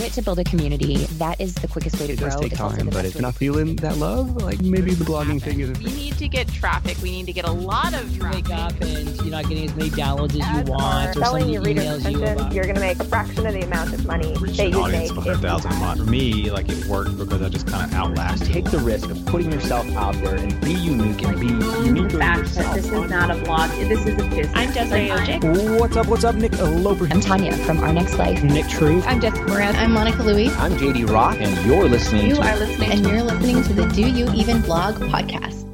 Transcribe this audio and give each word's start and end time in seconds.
do 0.00 0.06
it 0.06 0.12
to 0.14 0.22
build 0.22 0.38
a 0.38 0.44
community. 0.44 0.96
That 1.18 1.40
is 1.40 1.54
the 1.54 1.68
quickest 1.68 2.00
way 2.00 2.06
to 2.06 2.12
It 2.14 2.18
grow. 2.18 2.30
does 2.30 2.40
take 2.40 2.52
It's 2.52 2.60
time, 2.60 2.88
but 2.90 3.04
if 3.04 3.14
you're 3.14 3.22
not 3.22 3.34
feeling 3.34 3.76
that 3.76 3.98
love, 3.98 4.36
like 4.42 4.60
maybe 4.62 4.94
the 4.94 5.04
blogging 5.04 5.40
thing 5.42 5.60
isn't. 5.60 5.78
We 5.78 5.92
need 5.92 6.16
to 6.18 6.28
get 6.28 6.48
traffic. 6.48 6.96
We 7.02 7.10
need 7.10 7.26
to 7.26 7.32
get 7.32 7.44
a 7.46 7.50
lot 7.52 7.94
of 7.94 8.10
you 8.16 8.22
wake 8.24 8.50
up 8.50 8.76
traffic. 8.78 8.82
and 8.82 9.16
you're 9.18 9.26
not 9.26 9.48
getting 9.48 9.66
as 9.66 9.74
many 9.76 9.90
downloads 9.90 10.40
as 10.40 10.66
you 10.66 10.72
want, 10.72 11.16
or 11.16 11.20
selling 11.20 11.48
your 11.50 11.62
readers' 11.62 11.84
you 12.04 12.16
attention, 12.22 12.22
about. 12.38 12.52
you're 12.52 12.64
going 12.64 12.76
to 12.76 12.80
make 12.80 12.98
a 12.98 13.04
fraction 13.04 13.46
of 13.46 13.52
the 13.52 13.62
amount 13.62 13.92
of 13.92 14.06
money 14.06 14.34
reach 14.40 14.56
that 14.56 14.70
you 14.70 14.82
make 14.88 15.10
of 15.10 15.18
if 15.18 15.24
you 15.26 15.32
100,000 15.32 15.70
a 15.70 15.74
had- 15.74 15.80
month. 15.80 16.00
For 16.04 16.10
me, 16.10 16.50
like 16.50 16.68
it 16.68 16.84
worked 16.86 17.18
because 17.18 17.42
I 17.42 17.48
just 17.48 17.66
kind 17.66 17.84
of 17.90 17.94
outlasted. 17.96 18.48
Take 18.52 18.70
the 18.70 18.78
risk 18.78 19.10
of 19.10 19.24
putting 19.26 19.52
yourself 19.52 19.86
out 19.96 20.14
there 20.16 20.36
and 20.36 20.58
be 20.62 20.72
unique 20.72 21.22
and 21.22 21.38
be 21.38 21.46
unique 21.86 22.10
the 22.10 22.18
fact 22.18 22.54
that 22.54 22.74
this 22.74 22.86
is 22.86 23.10
not 23.10 23.30
a 23.30 23.34
blog, 23.44 23.70
this 23.70 24.00
is 24.06 24.14
a 24.14 24.16
business. 24.16 24.48
I'm 24.54 24.72
Desiree 24.72 25.10
Like, 25.10 25.40
Ojic. 25.42 25.78
What's 25.80 25.96
up? 25.96 26.06
What's 26.06 26.24
up, 26.24 26.34
Nick 26.36 26.52
Loper? 26.58 27.06
I'm 27.10 27.20
Tanya 27.20 27.52
from 27.64 27.78
Our 27.80 27.92
Next 27.92 28.16
Life. 28.18 28.42
Nick 28.42 28.66
True. 28.68 29.02
I'm 29.02 29.20
Jessica 29.20 29.46
Moran. 29.46 29.76
I'm 29.90 29.94
Monica 29.94 30.22
Louie, 30.22 30.50
I'm 30.50 30.74
JD 30.74 31.10
Roth, 31.10 31.40
and 31.40 31.66
you're 31.66 31.88
listening 31.88 32.28
You 32.28 32.36
to 32.36 32.42
are 32.42 32.56
listening 32.56 32.92
and 32.92 33.02
to 33.02 33.10
you're 33.10 33.24
listening 33.24 33.60
to 33.64 33.72
the 33.72 33.86
Do 33.88 34.08
You 34.08 34.32
Even 34.34 34.60
Blog 34.60 34.94
podcast. 34.94 35.66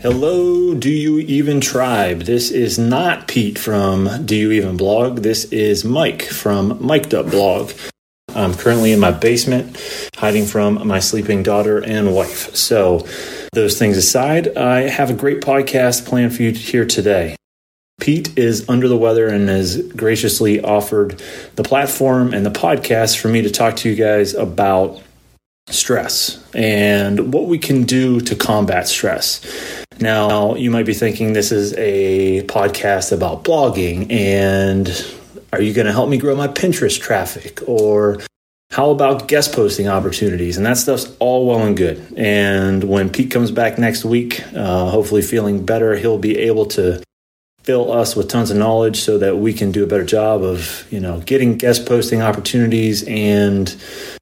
Hello, 0.00 0.74
Do 0.74 0.90
You 0.90 1.20
Even 1.20 1.62
Tribe? 1.62 2.24
This 2.24 2.50
is 2.50 2.78
not 2.78 3.26
Pete 3.26 3.58
from 3.58 4.26
Do 4.26 4.36
You 4.36 4.52
Even 4.52 4.76
Blog. 4.76 5.20
This 5.20 5.46
is 5.46 5.82
Mike 5.82 6.24
from 6.24 6.86
Mic'd 6.86 7.14
Up 7.14 7.30
Blog. 7.30 7.72
I'm 8.34 8.52
currently 8.52 8.92
in 8.92 9.00
my 9.00 9.12
basement, 9.12 9.82
hiding 10.14 10.44
from 10.44 10.86
my 10.86 10.98
sleeping 10.98 11.42
daughter 11.42 11.82
and 11.82 12.14
wife. 12.14 12.54
So, 12.54 13.06
those 13.54 13.78
things 13.78 13.96
aside, 13.96 14.58
I 14.58 14.90
have 14.90 15.08
a 15.08 15.14
great 15.14 15.40
podcast 15.40 16.04
planned 16.04 16.36
for 16.36 16.42
you 16.42 16.50
here 16.50 16.84
today. 16.84 17.34
Pete 18.04 18.36
is 18.36 18.68
under 18.68 18.86
the 18.86 18.98
weather 18.98 19.28
and 19.28 19.48
has 19.48 19.80
graciously 19.80 20.60
offered 20.60 21.22
the 21.56 21.62
platform 21.62 22.34
and 22.34 22.44
the 22.44 22.50
podcast 22.50 23.18
for 23.18 23.28
me 23.28 23.40
to 23.40 23.50
talk 23.50 23.76
to 23.76 23.88
you 23.88 23.94
guys 23.94 24.34
about 24.34 25.00
stress 25.68 26.44
and 26.54 27.32
what 27.32 27.46
we 27.46 27.58
can 27.58 27.84
do 27.84 28.20
to 28.20 28.36
combat 28.36 28.88
stress. 28.88 29.40
Now, 30.00 30.54
you 30.54 30.70
might 30.70 30.84
be 30.84 30.92
thinking 30.92 31.32
this 31.32 31.50
is 31.50 31.72
a 31.78 32.42
podcast 32.42 33.10
about 33.10 33.42
blogging, 33.42 34.12
and 34.12 34.86
are 35.54 35.62
you 35.62 35.72
going 35.72 35.86
to 35.86 35.92
help 35.94 36.10
me 36.10 36.18
grow 36.18 36.36
my 36.36 36.48
Pinterest 36.48 37.00
traffic? 37.00 37.62
Or 37.66 38.18
how 38.70 38.90
about 38.90 39.28
guest 39.28 39.54
posting 39.54 39.88
opportunities? 39.88 40.58
And 40.58 40.66
that 40.66 40.76
stuff's 40.76 41.10
all 41.20 41.46
well 41.46 41.62
and 41.62 41.74
good. 41.74 42.06
And 42.18 42.84
when 42.84 43.08
Pete 43.08 43.30
comes 43.30 43.50
back 43.50 43.78
next 43.78 44.04
week, 44.04 44.42
uh, 44.54 44.90
hopefully 44.90 45.22
feeling 45.22 45.64
better, 45.64 45.96
he'll 45.96 46.18
be 46.18 46.36
able 46.36 46.66
to 46.66 47.02
fill 47.64 47.90
us 47.90 48.14
with 48.14 48.28
tons 48.28 48.50
of 48.50 48.58
knowledge 48.58 49.00
so 49.00 49.18
that 49.18 49.38
we 49.38 49.52
can 49.52 49.72
do 49.72 49.82
a 49.82 49.86
better 49.86 50.04
job 50.04 50.42
of 50.42 50.86
you 50.90 51.00
know 51.00 51.20
getting 51.20 51.56
guest 51.56 51.86
posting 51.86 52.22
opportunities 52.22 53.02
and 53.04 53.76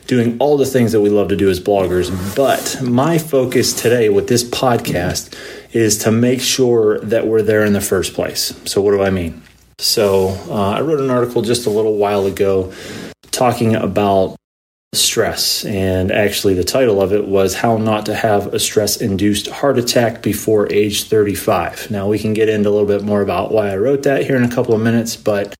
doing 0.07 0.37
all 0.39 0.57
the 0.57 0.67
things 0.67 0.93
that 0.93 1.01
we 1.01 1.11
love 1.11 1.29
to 1.29 1.37
do 1.37 1.51
as 1.51 1.61
bloggers. 1.61 2.11
But 2.37 2.81
my 2.83 3.19
focus 3.19 3.73
today 3.73 4.09
with 4.09 4.29
this 4.29 4.45
podcast 4.45 5.37
is 5.73 5.99
to 5.99 6.13
make 6.13 6.41
sure 6.41 7.01
that 7.01 7.27
we're 7.27 7.43
there 7.43 7.65
in 7.65 7.73
the 7.73 7.81
first 7.81 8.15
place. 8.15 8.55
So 8.65 8.81
what 8.81 8.93
do 8.93 9.03
i 9.03 9.11
mean? 9.11 9.43
So 9.79 10.29
uh, 10.49 10.71
i 10.71 10.81
wrote 10.81 11.01
an 11.01 11.11
article 11.11 11.43
just 11.43 11.67
a 11.67 11.71
little 11.71 11.97
while 11.97 12.27
ago 12.27 12.73
talking 13.33 13.75
about 13.75 14.37
stress. 14.93 15.65
And 15.65 16.13
actually, 16.13 16.55
the 16.55 16.65
title 16.65 17.01
of 17.01 17.13
it 17.13 17.27
was 17.27 17.55
How 17.55 17.79
Not 17.79 18.07
to 18.07 18.15
Have 18.15 18.53
a 18.53 18.59
Stress 18.59 18.99
Induced 19.01 19.49
Heart 19.49 19.79
Attack 19.79 20.23
Before 20.23 20.71
Age 20.71 21.05
35. 21.05 21.91
Now, 21.91 22.09
we 22.09 22.19
can 22.19 22.35
get 22.35 22.49
into 22.49 22.69
a 22.69 22.73
little 22.73 22.87
bit 22.87 23.03
more 23.03 23.23
about 23.23 23.53
why 23.53 23.71
I 23.71 23.77
wrote 23.77 24.03
that 24.03 24.25
here 24.27 24.37
in 24.37 24.45
a 24.45 24.51
couple 24.55 24.75
of 24.75 24.83
minutes, 24.83 25.17
but 25.17 25.55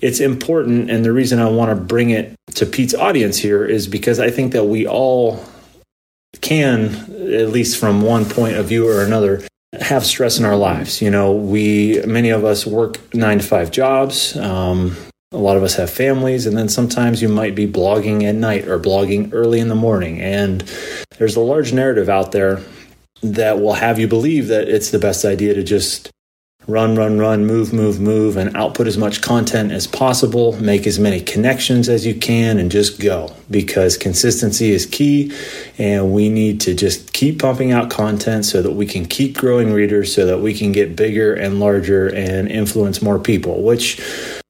it's 0.00 0.20
important. 0.20 0.90
And 0.90 1.04
the 1.04 1.12
reason 1.12 1.40
I 1.40 1.48
want 1.48 1.70
to 1.70 1.84
bring 1.84 2.10
it 2.10 2.34
to 2.54 2.66
Pete's 2.66 2.94
audience 2.94 3.38
here 3.38 3.64
is 3.64 3.88
because 3.88 4.20
I 4.20 4.30
think 4.30 4.52
that 4.52 4.64
we 4.64 4.86
all 4.86 5.44
can, 6.40 6.94
at 7.32 7.48
least 7.48 7.78
from 7.78 8.02
one 8.02 8.24
point 8.24 8.56
of 8.56 8.66
view 8.66 8.88
or 8.88 9.02
another, 9.02 9.42
have 9.80 10.06
stress 10.06 10.38
in 10.38 10.44
our 10.44 10.56
lives. 10.56 11.02
You 11.02 11.10
know, 11.10 11.32
we, 11.32 12.00
many 12.06 12.30
of 12.30 12.44
us 12.44 12.64
work 12.66 13.14
nine 13.14 13.38
to 13.38 13.44
five 13.44 13.72
jobs. 13.72 14.36
Um, 14.36 14.96
a 15.34 15.38
lot 15.38 15.56
of 15.56 15.64
us 15.64 15.74
have 15.74 15.90
families, 15.90 16.46
and 16.46 16.56
then 16.56 16.68
sometimes 16.68 17.20
you 17.20 17.28
might 17.28 17.56
be 17.56 17.66
blogging 17.66 18.22
at 18.22 18.36
night 18.36 18.68
or 18.68 18.78
blogging 18.78 19.30
early 19.32 19.58
in 19.58 19.68
the 19.68 19.74
morning. 19.74 20.20
And 20.20 20.60
there's 21.18 21.34
a 21.34 21.40
large 21.40 21.72
narrative 21.72 22.08
out 22.08 22.30
there 22.32 22.62
that 23.22 23.60
will 23.60 23.74
have 23.74 23.98
you 23.98 24.06
believe 24.06 24.48
that 24.48 24.68
it's 24.68 24.90
the 24.90 24.98
best 24.98 25.24
idea 25.24 25.54
to 25.54 25.64
just 25.64 26.10
run, 26.66 26.94
run, 26.94 27.18
run, 27.18 27.44
move, 27.44 27.72
move, 27.72 28.00
move, 28.00 28.36
and 28.36 28.56
output 28.56 28.86
as 28.86 28.96
much 28.96 29.20
content 29.20 29.70
as 29.70 29.86
possible, 29.86 30.58
make 30.60 30.86
as 30.86 30.98
many 30.98 31.20
connections 31.20 31.88
as 31.88 32.06
you 32.06 32.14
can, 32.14 32.58
and 32.58 32.70
just 32.70 33.00
go 33.00 33.30
because 33.50 33.98
consistency 33.98 34.70
is 34.70 34.86
key. 34.86 35.32
And 35.78 36.12
we 36.12 36.28
need 36.28 36.60
to 36.62 36.74
just 36.74 37.12
keep 37.12 37.40
pumping 37.40 37.72
out 37.72 37.90
content 37.90 38.46
so 38.46 38.62
that 38.62 38.72
we 38.72 38.86
can 38.86 39.04
keep 39.04 39.36
growing 39.36 39.72
readers, 39.72 40.14
so 40.14 40.26
that 40.26 40.38
we 40.38 40.54
can 40.54 40.72
get 40.72 40.96
bigger 40.96 41.34
and 41.34 41.60
larger 41.60 42.08
and 42.08 42.48
influence 42.48 43.02
more 43.02 43.18
people, 43.18 43.62
which 43.62 44.00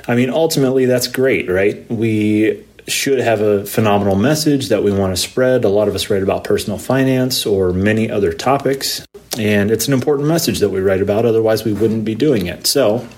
I 0.06 0.14
mean, 0.14 0.30
ultimately, 0.30 0.86
that's 0.86 1.08
great, 1.08 1.48
right? 1.48 1.88
We 1.90 2.64
should 2.86 3.20
have 3.20 3.40
a 3.40 3.64
phenomenal 3.64 4.16
message 4.16 4.68
that 4.68 4.82
we 4.82 4.92
want 4.92 5.16
to 5.16 5.20
spread. 5.20 5.64
A 5.64 5.68
lot 5.68 5.88
of 5.88 5.94
us 5.94 6.10
write 6.10 6.22
about 6.22 6.44
personal 6.44 6.78
finance 6.78 7.46
or 7.46 7.72
many 7.72 8.10
other 8.10 8.32
topics, 8.32 9.06
and 9.38 9.70
it's 9.70 9.88
an 9.88 9.94
important 9.94 10.28
message 10.28 10.58
that 10.58 10.68
we 10.68 10.80
write 10.80 11.00
about. 11.00 11.24
Otherwise, 11.24 11.64
we 11.64 11.72
wouldn't 11.72 12.04
be 12.04 12.14
doing 12.14 12.46
it. 12.46 12.66
So, 12.66 13.08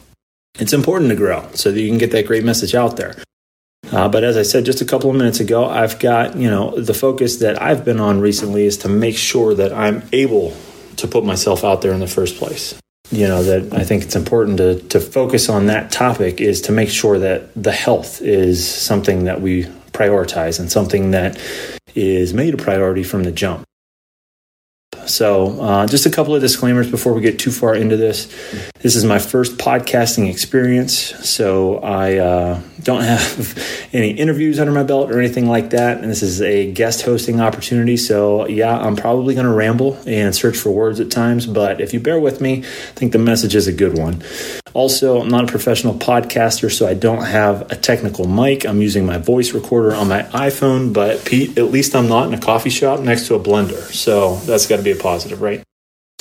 it's 0.59 0.73
important 0.73 1.11
to 1.11 1.17
grow 1.17 1.49
so 1.55 1.73
that 1.73 1.81
you 1.81 1.89
can 1.89 1.99
get 1.99 2.13
that 2.13 2.27
great 2.27 2.45
message 2.45 2.75
out 2.75 2.97
there. 2.97 3.17
Uh, 3.91 4.09
but 4.09 4.25
as 4.25 4.37
I 4.37 4.43
said 4.43 4.65
just 4.65 4.81
a 4.81 4.85
couple 4.85 5.11
of 5.11 5.17
minutes 5.17 5.39
ago, 5.39 5.67
I've 5.67 5.99
got, 5.99 6.37
you 6.37 6.49
know, 6.49 6.81
the 6.81 6.95
focus 6.95 7.37
that 7.37 7.61
I've 7.61 7.85
been 7.85 8.01
on 8.01 8.21
recently 8.21 8.65
is 8.65 8.79
to 8.79 8.89
make 8.89 9.17
sure 9.17 9.55
that 9.55 9.73
I'm 9.73 10.03
able 10.13 10.57
to 10.97 11.07
put 11.07 11.25
myself 11.25 11.63
out 11.63 11.83
there 11.83 11.93
in 11.93 12.01
the 12.01 12.07
first 12.07 12.37
place 12.37 12.81
you 13.11 13.29
know 13.29 13.43
that 13.43 13.73
I 13.73 13.85
think 13.85 14.03
it's 14.03 14.17
important 14.17 14.59
to 14.59 14.81
to 14.89 15.01
focus 15.01 15.49
on 15.49 15.67
that 15.67 15.91
topic 15.91 16.41
is 16.41 16.61
to 16.63 16.73
make 16.73 16.89
sure 16.89 17.19
that 17.19 17.51
the 17.55 17.73
health 17.73 18.21
is 18.21 18.67
something 18.67 19.25
that 19.25 19.41
we 19.41 19.65
prioritize 19.93 20.61
and 20.61 20.71
something 20.71 21.13
that 21.13 21.41
is 21.95 22.35
made 22.35 22.55
a 22.55 22.59
priority 22.59 23.03
from 23.03 23.23
the 23.23 23.33
jump. 23.33 23.65
So, 25.07 25.61
uh, 25.61 25.87
just 25.87 26.07
a 26.07 26.11
couple 26.11 26.35
of 26.35 26.41
disclaimers 26.41 26.91
before 26.91 27.13
we 27.13 27.21
get 27.21 27.39
too 27.39 27.51
far 27.51 27.75
into 27.75 27.97
this. 27.97 28.27
This 28.81 28.97
is 28.97 29.05
my 29.05 29.19
first 29.19 29.57
podcasting 29.57 30.31
experience, 30.31 30.95
so 30.95 31.79
I 31.79 32.19
uh, 32.19 32.61
don't 32.83 33.03
have 33.03 33.89
any 33.93 34.11
interviews 34.11 34.59
under 34.59 34.73
my 34.73 34.83
belt 34.83 35.11
or 35.11 35.19
anything 35.19 35.49
like 35.49 35.71
that. 35.71 35.99
And 35.99 36.11
this 36.11 36.23
is 36.23 36.43
a 36.43 36.71
guest 36.73 37.03
hosting 37.03 37.41
opportunity, 37.41 37.97
so 37.97 38.47
yeah, 38.47 38.79
I'm 38.79 38.97
probably 38.97 39.35
going 39.35 39.47
to 39.47 39.53
ramble 39.53 39.99
and 40.07 40.35
search 40.35 40.57
for 40.57 40.71
words 40.71 41.01
at 41.01 41.11
times. 41.11 41.47
But 41.47 41.81
if 41.81 41.95
you 41.95 42.01
bear 42.01 42.21
with 42.21 42.41
me, 42.41 42.59
I 42.61 42.93
think 42.95 43.13
the 43.13 43.19
message 43.19 43.55
is 43.55 43.67
a 43.67 43.73
good 43.73 43.97
one. 43.97 44.23
Also, 44.77 45.23
I'm 45.23 45.29
not 45.29 45.45
a 45.45 45.47
professional 45.47 45.95
podcaster, 45.95 46.71
so 46.71 46.87
I 46.87 46.93
don't 46.93 47.25
have 47.25 47.63
a 47.73 47.77
technical 47.77 48.29
mic. 48.29 48.67
I'm 48.67 48.83
using 48.83 49.07
my 49.07 49.17
voice 49.17 49.55
recorder 49.55 49.95
on 49.95 50.07
my 50.09 50.25
iPhone, 50.25 50.93
but 50.93 51.25
Pete, 51.25 51.57
at 51.57 51.71
least 51.71 51.97
I'm 51.97 52.09
not 52.09 52.29
in 52.29 52.35
a 52.35 52.39
coffee 52.39 52.69
shop 52.69 53.01
next 53.01 53.27
to 53.29 53.37
a 53.37 53.41
blender, 53.41 53.81
so 53.91 54.37
that's 54.41 54.67
got 54.67 54.77
to 54.77 54.83
be 54.83 54.93
a 54.99 55.03
positive, 55.03 55.43
right? 55.43 55.63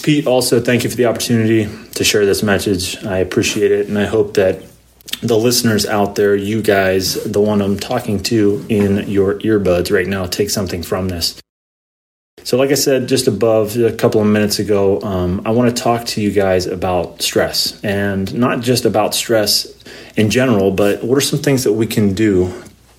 Pete, 0.03 0.28
also 0.28 0.59
thank 0.59 0.84
you 0.84 0.90
for 0.90 0.96
the 0.96 1.06
opportunity 1.06 1.68
to 1.94 2.03
share 2.03 2.25
this 2.25 2.44
message. 2.44 3.03
I 3.03 3.18
appreciate 3.18 3.72
it, 3.72 3.88
and 3.88 3.97
I 3.97 4.06
hope 4.06 4.36
that 4.36 4.62
the 5.22 5.38
listeners 5.38 5.86
out 5.86 6.16
there, 6.16 6.36
you 6.36 6.62
guys, 6.62 7.24
the 7.24 7.41
one 7.41 7.62
I'm 7.62 7.80
talking 7.80 8.22
to 8.24 8.66
in 8.69 9.09
your 9.09 9.35
earbuds 9.40 9.91
right 9.91 10.08
now, 10.08 10.25
take 10.25 10.50
something 10.50 10.84
from 10.84 11.08
this. 11.08 11.41
So, 12.44 12.58
like 12.58 12.69
I 12.69 12.75
said 12.75 13.08
just 13.08 13.28
above 13.28 13.75
a 13.78 13.91
couple 13.91 14.22
of 14.22 14.28
minutes 14.28 14.59
ago, 14.59 15.02
um, 15.02 15.41
I 15.46 15.52
want 15.52 15.75
to 15.75 15.81
talk 15.81 16.06
to 16.08 16.22
you 16.22 16.31
guys 16.31 16.68
about 16.68 17.22
stress 17.24 17.84
and 17.84 18.31
not 18.35 18.62
just 18.62 18.85
about 18.85 19.16
stress 19.16 19.66
in 20.16 20.30
general, 20.30 20.69
but 20.69 21.03
what 21.03 21.17
are 21.17 21.22
some 21.22 21.40
things 21.40 21.64
that 21.64 21.73
we 21.73 21.88
can 21.88 22.14
do 22.14 22.53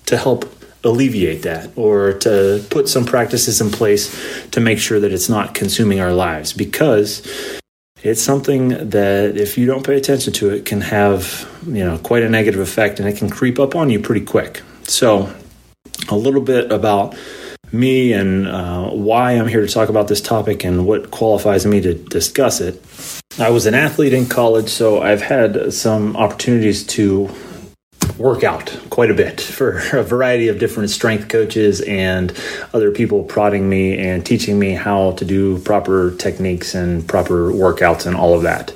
to 0.07 0.17
help 0.17 0.56
alleviate 0.83 1.43
that 1.43 1.71
or 1.75 2.13
to 2.13 2.63
put 2.69 2.87
some 2.87 3.05
practices 3.05 3.61
in 3.61 3.69
place 3.69 4.49
to 4.51 4.59
make 4.59 4.79
sure 4.79 4.99
that 4.99 5.11
it's 5.11 5.29
not 5.29 5.53
consuming 5.53 5.99
our 5.99 6.13
lives. 6.13 6.53
Because 6.53 7.21
it's 8.03 8.21
something 8.21 8.69
that 8.89 9.37
if 9.37 9.57
you 9.57 9.65
don't 9.65 9.85
pay 9.85 9.97
attention 9.97 10.31
to 10.31 10.49
it 10.49 10.65
can 10.65 10.81
have 10.81 11.49
you 11.65 11.83
know 11.83 11.97
quite 11.97 12.23
a 12.23 12.29
negative 12.29 12.59
effect 12.59 12.99
and 12.99 13.09
it 13.09 13.17
can 13.17 13.29
creep 13.29 13.59
up 13.59 13.75
on 13.75 13.89
you 13.89 13.99
pretty 13.99 14.25
quick. 14.25 14.61
So 14.83 15.33
a 16.09 16.15
little 16.15 16.41
bit 16.41 16.71
about 16.71 17.15
me 17.71 18.13
and 18.13 18.47
uh, 18.47 18.89
why 18.91 19.33
i'm 19.33 19.47
here 19.47 19.59
to 19.59 19.67
talk 19.67 19.89
about 19.89 20.07
this 20.07 20.21
topic 20.21 20.63
and 20.63 20.85
what 20.85 21.11
qualifies 21.11 21.65
me 21.65 21.81
to 21.81 21.93
discuss 21.93 22.61
it. 22.61 22.81
I 23.39 23.49
was 23.49 23.65
an 23.65 23.73
athlete 23.73 24.13
in 24.13 24.27
college 24.27 24.69
so 24.69 25.01
i've 25.01 25.21
had 25.21 25.73
some 25.73 26.15
opportunities 26.15 26.85
to 26.87 27.29
work 28.17 28.43
out 28.43 28.77
quite 28.89 29.11
a 29.11 29.13
bit 29.13 29.39
for 29.39 29.77
a 29.93 30.03
variety 30.03 30.47
of 30.47 30.59
different 30.59 30.89
strength 30.89 31.29
coaches 31.29 31.81
and 31.81 32.33
other 32.73 32.91
people 32.91 33.23
prodding 33.23 33.69
me 33.69 33.97
and 33.97 34.25
teaching 34.25 34.57
me 34.57 34.73
how 34.73 35.11
to 35.11 35.25
do 35.25 35.59
proper 35.59 36.15
techniques 36.15 36.75
and 36.75 37.07
proper 37.07 37.51
workouts 37.51 38.05
and 38.05 38.15
all 38.15 38.33
of 38.33 38.43
that. 38.43 38.73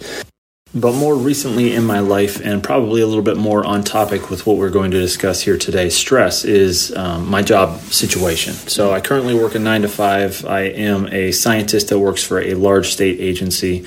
But 0.73 0.93
more 0.93 1.15
recently 1.15 1.75
in 1.75 1.83
my 1.83 1.99
life, 1.99 2.39
and 2.39 2.63
probably 2.63 3.01
a 3.01 3.07
little 3.07 3.23
bit 3.23 3.35
more 3.35 3.65
on 3.65 3.83
topic 3.83 4.29
with 4.29 4.47
what 4.47 4.55
we're 4.55 4.69
going 4.69 4.91
to 4.91 4.99
discuss 5.01 5.41
here 5.41 5.57
today, 5.57 5.89
stress 5.89 6.45
is 6.45 6.95
um, 6.95 7.29
my 7.29 7.41
job 7.41 7.81
situation. 7.81 8.53
So 8.53 8.93
I 8.93 9.01
currently 9.01 9.35
work 9.35 9.53
a 9.55 9.59
nine 9.59 9.81
to 9.81 9.89
five. 9.89 10.45
I 10.45 10.61
am 10.61 11.07
a 11.07 11.33
scientist 11.33 11.89
that 11.89 11.99
works 11.99 12.23
for 12.23 12.39
a 12.39 12.53
large 12.53 12.87
state 12.87 13.19
agency. 13.19 13.85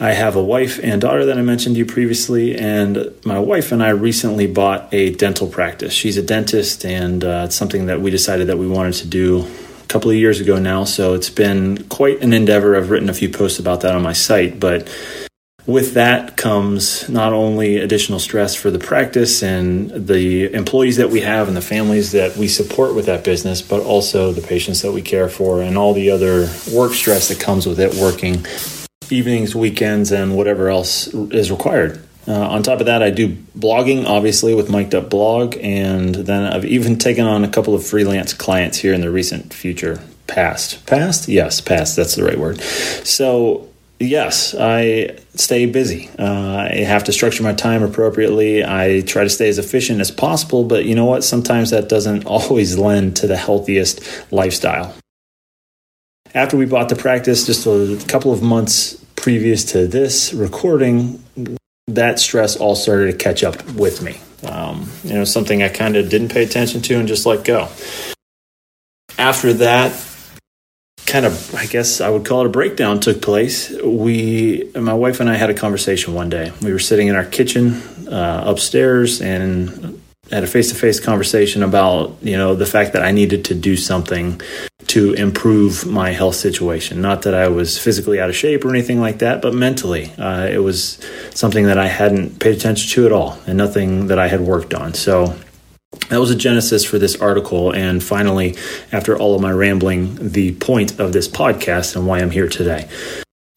I 0.00 0.12
have 0.12 0.34
a 0.34 0.42
wife 0.42 0.80
and 0.82 1.00
daughter 1.00 1.26
that 1.26 1.38
I 1.38 1.42
mentioned 1.42 1.76
to 1.76 1.78
you 1.78 1.86
previously, 1.86 2.56
and 2.56 3.14
my 3.24 3.38
wife 3.38 3.70
and 3.70 3.82
I 3.82 3.90
recently 3.90 4.48
bought 4.48 4.92
a 4.92 5.10
dental 5.14 5.46
practice. 5.46 5.92
She's 5.92 6.16
a 6.16 6.22
dentist, 6.22 6.84
and 6.84 7.22
uh, 7.22 7.44
it's 7.46 7.54
something 7.54 7.86
that 7.86 8.00
we 8.00 8.10
decided 8.10 8.48
that 8.48 8.58
we 8.58 8.66
wanted 8.66 8.94
to 8.94 9.06
do 9.06 9.46
a 9.82 9.86
couple 9.86 10.10
of 10.10 10.16
years 10.16 10.40
ago 10.40 10.58
now. 10.58 10.82
So 10.82 11.14
it's 11.14 11.30
been 11.30 11.84
quite 11.84 12.22
an 12.22 12.32
endeavor. 12.32 12.76
I've 12.76 12.90
written 12.90 13.08
a 13.08 13.14
few 13.14 13.28
posts 13.28 13.60
about 13.60 13.82
that 13.82 13.94
on 13.94 14.02
my 14.02 14.14
site, 14.14 14.58
but 14.58 14.88
with 15.64 15.94
that 15.94 16.36
comes 16.36 17.08
not 17.08 17.32
only 17.32 17.76
additional 17.76 18.18
stress 18.18 18.54
for 18.54 18.72
the 18.72 18.80
practice 18.80 19.44
and 19.44 19.90
the 20.08 20.52
employees 20.52 20.96
that 20.96 21.08
we 21.08 21.20
have 21.20 21.46
and 21.46 21.56
the 21.56 21.62
families 21.62 22.12
that 22.12 22.36
we 22.36 22.48
support 22.48 22.96
with 22.96 23.06
that 23.06 23.22
business, 23.22 23.62
but 23.62 23.80
also 23.80 24.32
the 24.32 24.42
patients 24.42 24.82
that 24.82 24.92
we 24.92 25.02
care 25.02 25.28
for 25.28 25.62
and 25.62 25.78
all 25.78 25.94
the 25.94 26.10
other 26.10 26.50
work 26.72 26.92
stress 26.92 27.28
that 27.28 27.38
comes 27.38 27.64
with 27.64 27.78
it 27.78 27.94
working 27.94 28.44
evenings, 29.10 29.54
weekends, 29.54 30.12
and 30.12 30.36
whatever 30.36 30.68
else 30.68 31.08
is 31.08 31.50
required. 31.50 32.02
Uh, 32.26 32.32
on 32.32 32.62
top 32.62 32.80
of 32.80 32.86
that, 32.86 33.02
I 33.02 33.10
do 33.10 33.36
blogging, 33.58 34.06
obviously, 34.06 34.54
with 34.54 34.70
Mic'd 34.70 34.94
Up 34.94 35.10
Blog, 35.10 35.56
and 35.60 36.14
then 36.14 36.50
I've 36.50 36.64
even 36.64 36.98
taken 36.98 37.26
on 37.26 37.44
a 37.44 37.48
couple 37.48 37.74
of 37.74 37.84
freelance 37.84 38.32
clients 38.32 38.78
here 38.78 38.94
in 38.94 39.00
the 39.02 39.10
recent 39.10 39.52
future. 39.52 40.00
Past. 40.26 40.86
Past? 40.86 41.28
Yes, 41.28 41.60
past. 41.60 41.96
That's 41.96 42.14
the 42.14 42.24
right 42.24 42.38
word. 42.38 42.58
So, 42.62 43.68
yes, 44.00 44.54
I 44.58 45.18
stay 45.34 45.66
busy. 45.66 46.08
Uh, 46.18 46.68
I 46.70 46.76
have 46.86 47.04
to 47.04 47.12
structure 47.12 47.42
my 47.42 47.52
time 47.52 47.82
appropriately. 47.82 48.64
I 48.64 49.02
try 49.02 49.24
to 49.24 49.30
stay 49.30 49.50
as 49.50 49.58
efficient 49.58 50.00
as 50.00 50.10
possible, 50.10 50.64
but 50.64 50.86
you 50.86 50.94
know 50.94 51.04
what? 51.04 51.24
Sometimes 51.24 51.70
that 51.70 51.90
doesn't 51.90 52.24
always 52.26 52.78
lend 52.78 53.16
to 53.16 53.26
the 53.26 53.36
healthiest 53.36 54.00
lifestyle 54.32 54.94
after 56.34 56.56
we 56.56 56.66
bought 56.66 56.88
the 56.88 56.96
practice, 56.96 57.46
just 57.46 57.66
a 57.66 58.02
couple 58.08 58.32
of 58.32 58.42
months 58.42 58.94
previous 59.16 59.64
to 59.64 59.86
this 59.86 60.34
recording, 60.34 61.22
that 61.86 62.18
stress 62.18 62.56
all 62.56 62.74
started 62.74 63.12
to 63.12 63.16
catch 63.16 63.44
up 63.44 63.64
with 63.72 64.02
me. 64.02 64.20
Um, 64.46 64.90
you 65.04 65.14
know, 65.14 65.24
something 65.24 65.62
I 65.62 65.68
kind 65.68 65.96
of 65.96 66.08
didn't 66.08 66.28
pay 66.28 66.42
attention 66.42 66.82
to 66.82 66.98
and 66.98 67.08
just 67.08 67.24
let 67.24 67.44
go. 67.44 67.68
After 69.16 69.52
that, 69.54 69.92
kind 71.06 71.24
of, 71.24 71.54
I 71.54 71.66
guess 71.66 72.00
I 72.00 72.10
would 72.10 72.24
call 72.24 72.40
it 72.40 72.46
a 72.46 72.50
breakdown 72.50 72.98
took 72.98 73.22
place. 73.22 73.70
We, 73.82 74.70
my 74.74 74.94
wife 74.94 75.20
and 75.20 75.30
I 75.30 75.36
had 75.36 75.50
a 75.50 75.54
conversation 75.54 76.14
one 76.14 76.28
day. 76.28 76.52
We 76.60 76.72
were 76.72 76.78
sitting 76.78 77.08
in 77.08 77.14
our 77.14 77.24
kitchen 77.24 77.74
uh, 78.08 78.42
upstairs 78.46 79.22
and 79.22 80.02
had 80.30 80.42
a 80.42 80.46
face 80.46 80.70
to 80.70 80.74
face 80.74 80.98
conversation 80.98 81.62
about, 81.62 82.16
you 82.22 82.36
know, 82.36 82.54
the 82.54 82.66
fact 82.66 82.94
that 82.94 83.02
I 83.02 83.12
needed 83.12 83.44
to 83.46 83.54
do 83.54 83.76
something 83.76 84.40
to 84.94 85.12
improve 85.14 85.84
my 85.86 86.12
health 86.12 86.36
situation. 86.36 87.00
Not 87.00 87.22
that 87.22 87.34
I 87.34 87.48
was 87.48 87.76
physically 87.76 88.20
out 88.20 88.28
of 88.28 88.36
shape 88.36 88.64
or 88.64 88.70
anything 88.70 89.00
like 89.00 89.18
that, 89.18 89.42
but 89.42 89.52
mentally, 89.52 90.12
uh, 90.18 90.46
it 90.48 90.58
was 90.58 91.00
something 91.34 91.66
that 91.66 91.78
I 91.78 91.88
hadn't 91.88 92.38
paid 92.38 92.54
attention 92.54 92.88
to 92.90 93.06
at 93.06 93.10
all 93.10 93.36
and 93.48 93.58
nothing 93.58 94.06
that 94.06 94.20
I 94.20 94.28
had 94.28 94.40
worked 94.40 94.72
on. 94.72 94.94
So 94.94 95.34
that 96.10 96.20
was 96.20 96.30
a 96.30 96.36
genesis 96.36 96.84
for 96.84 97.00
this 97.00 97.20
article. 97.20 97.72
And 97.72 98.04
finally, 98.04 98.54
after 98.92 99.18
all 99.18 99.34
of 99.34 99.42
my 99.42 99.50
rambling, 99.50 100.30
the 100.30 100.54
point 100.54 101.00
of 101.00 101.12
this 101.12 101.26
podcast 101.26 101.96
and 101.96 102.06
why 102.06 102.20
I'm 102.20 102.30
here 102.30 102.48
today. 102.48 102.88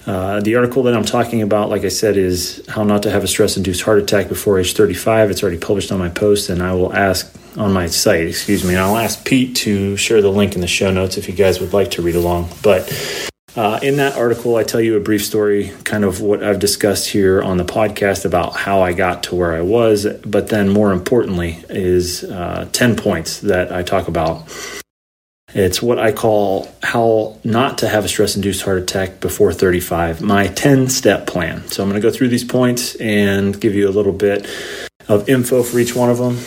Uh, 0.08 0.40
the 0.40 0.56
article 0.56 0.84
that 0.84 0.94
I'm 0.96 1.04
talking 1.04 1.42
about, 1.42 1.70
like 1.70 1.84
I 1.84 1.90
said, 1.90 2.16
is 2.16 2.66
how 2.70 2.84
not 2.84 3.04
to 3.04 3.12
have 3.12 3.26
a 3.26 3.28
stress 3.28 3.58
induced 3.58 3.82
heart 3.82 4.00
attack 4.00 4.30
before 4.30 4.58
age 4.58 4.74
35. 4.74 5.30
It's 5.30 5.44
already 5.44 5.58
published 5.58 5.92
on 5.92 6.00
my 6.00 6.08
post, 6.08 6.50
and 6.50 6.64
I 6.64 6.74
will 6.74 6.94
ask 6.94 7.36
on 7.58 7.74
my 7.74 7.88
site, 7.88 8.26
excuse 8.26 8.64
me, 8.64 8.70
and 8.70 8.80
I'll 8.80 8.96
ask 8.96 9.26
Pete 9.26 9.58
to 9.58 9.98
share 9.98 10.22
the 10.22 10.30
link 10.30 10.56
in 10.56 10.62
the 10.62 10.68
show 10.68 10.92
notes 10.92 11.18
if 11.18 11.28
you 11.28 11.34
guys 11.34 11.60
would 11.60 11.74
like 11.74 11.92
to 11.92 12.02
read 12.02 12.16
along. 12.16 12.50
But 12.64 12.90
uh, 13.58 13.80
in 13.84 13.98
that 13.98 14.16
article, 14.16 14.56
I 14.56 14.64
tell 14.64 14.80
you 14.80 14.96
a 14.96 15.02
brief 15.02 15.26
story, 15.26 15.74
kind 15.84 16.06
of 16.06 16.22
what 16.22 16.42
I've 16.42 16.60
discussed 16.60 17.10
here 17.10 17.42
on 17.42 17.58
the 17.58 17.66
podcast 17.66 18.24
about 18.24 18.56
how 18.56 18.82
I 18.82 18.94
got 18.94 19.24
to 19.24 19.36
where 19.36 19.56
I 19.56 19.62
was. 19.62 20.08
But 20.26 20.48
then, 20.48 20.70
more 20.70 20.94
importantly, 20.94 21.66
is 21.68 22.24
uh, 22.24 22.70
10 22.72 22.96
points 22.96 23.42
that 23.42 23.74
I 23.74 23.84
talk 23.84 24.08
about 24.08 24.48
it's 25.54 25.82
what 25.82 25.98
I 25.98 26.12
call 26.12 26.70
how 26.84 27.38
not 27.44 27.78
to 27.80 27.88
have 27.88 28.04
a 28.06 28.08
stress 28.08 28.36
induced 28.36 28.64
heart 28.64 28.78
attack 28.80 29.20
before 29.20 29.54
35, 29.54 30.22
my 30.22 30.48
10 30.48 30.90
step 30.90 31.26
plan. 31.26 31.66
So 31.68 31.84
I'm 31.84 31.90
going 31.90 32.02
to 32.02 32.06
go 32.08 32.14
through 32.14 32.30
these 32.30 32.44
points 32.44 32.96
and 32.96 33.60
give 33.60 33.74
you 33.74 33.88
a 33.88 33.92
little 33.92 34.14
bit 34.14 34.46
of 35.08 35.30
info 35.30 35.64
for 35.64 35.80
each 35.80 35.96
one 35.96 36.10
of 36.10 36.18
them. 36.18 36.38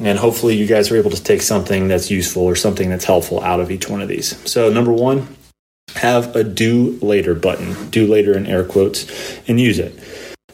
And 0.00 0.18
hopefully, 0.18 0.56
you 0.56 0.66
guys 0.66 0.90
are 0.90 0.96
able 0.96 1.10
to 1.10 1.22
take 1.22 1.42
something 1.42 1.86
that's 1.86 2.10
useful 2.10 2.44
or 2.44 2.56
something 2.56 2.88
that's 2.88 3.04
helpful 3.04 3.42
out 3.42 3.60
of 3.60 3.70
each 3.70 3.90
one 3.90 4.00
of 4.00 4.08
these. 4.08 4.50
So, 4.50 4.72
number 4.72 4.90
one, 4.90 5.36
have 5.96 6.34
a 6.34 6.42
do 6.42 6.98
later 7.02 7.34
button, 7.34 7.90
do 7.90 8.06
later 8.06 8.36
in 8.36 8.46
air 8.46 8.64
quotes, 8.64 9.06
and 9.46 9.60
use 9.60 9.78
it. 9.78 10.01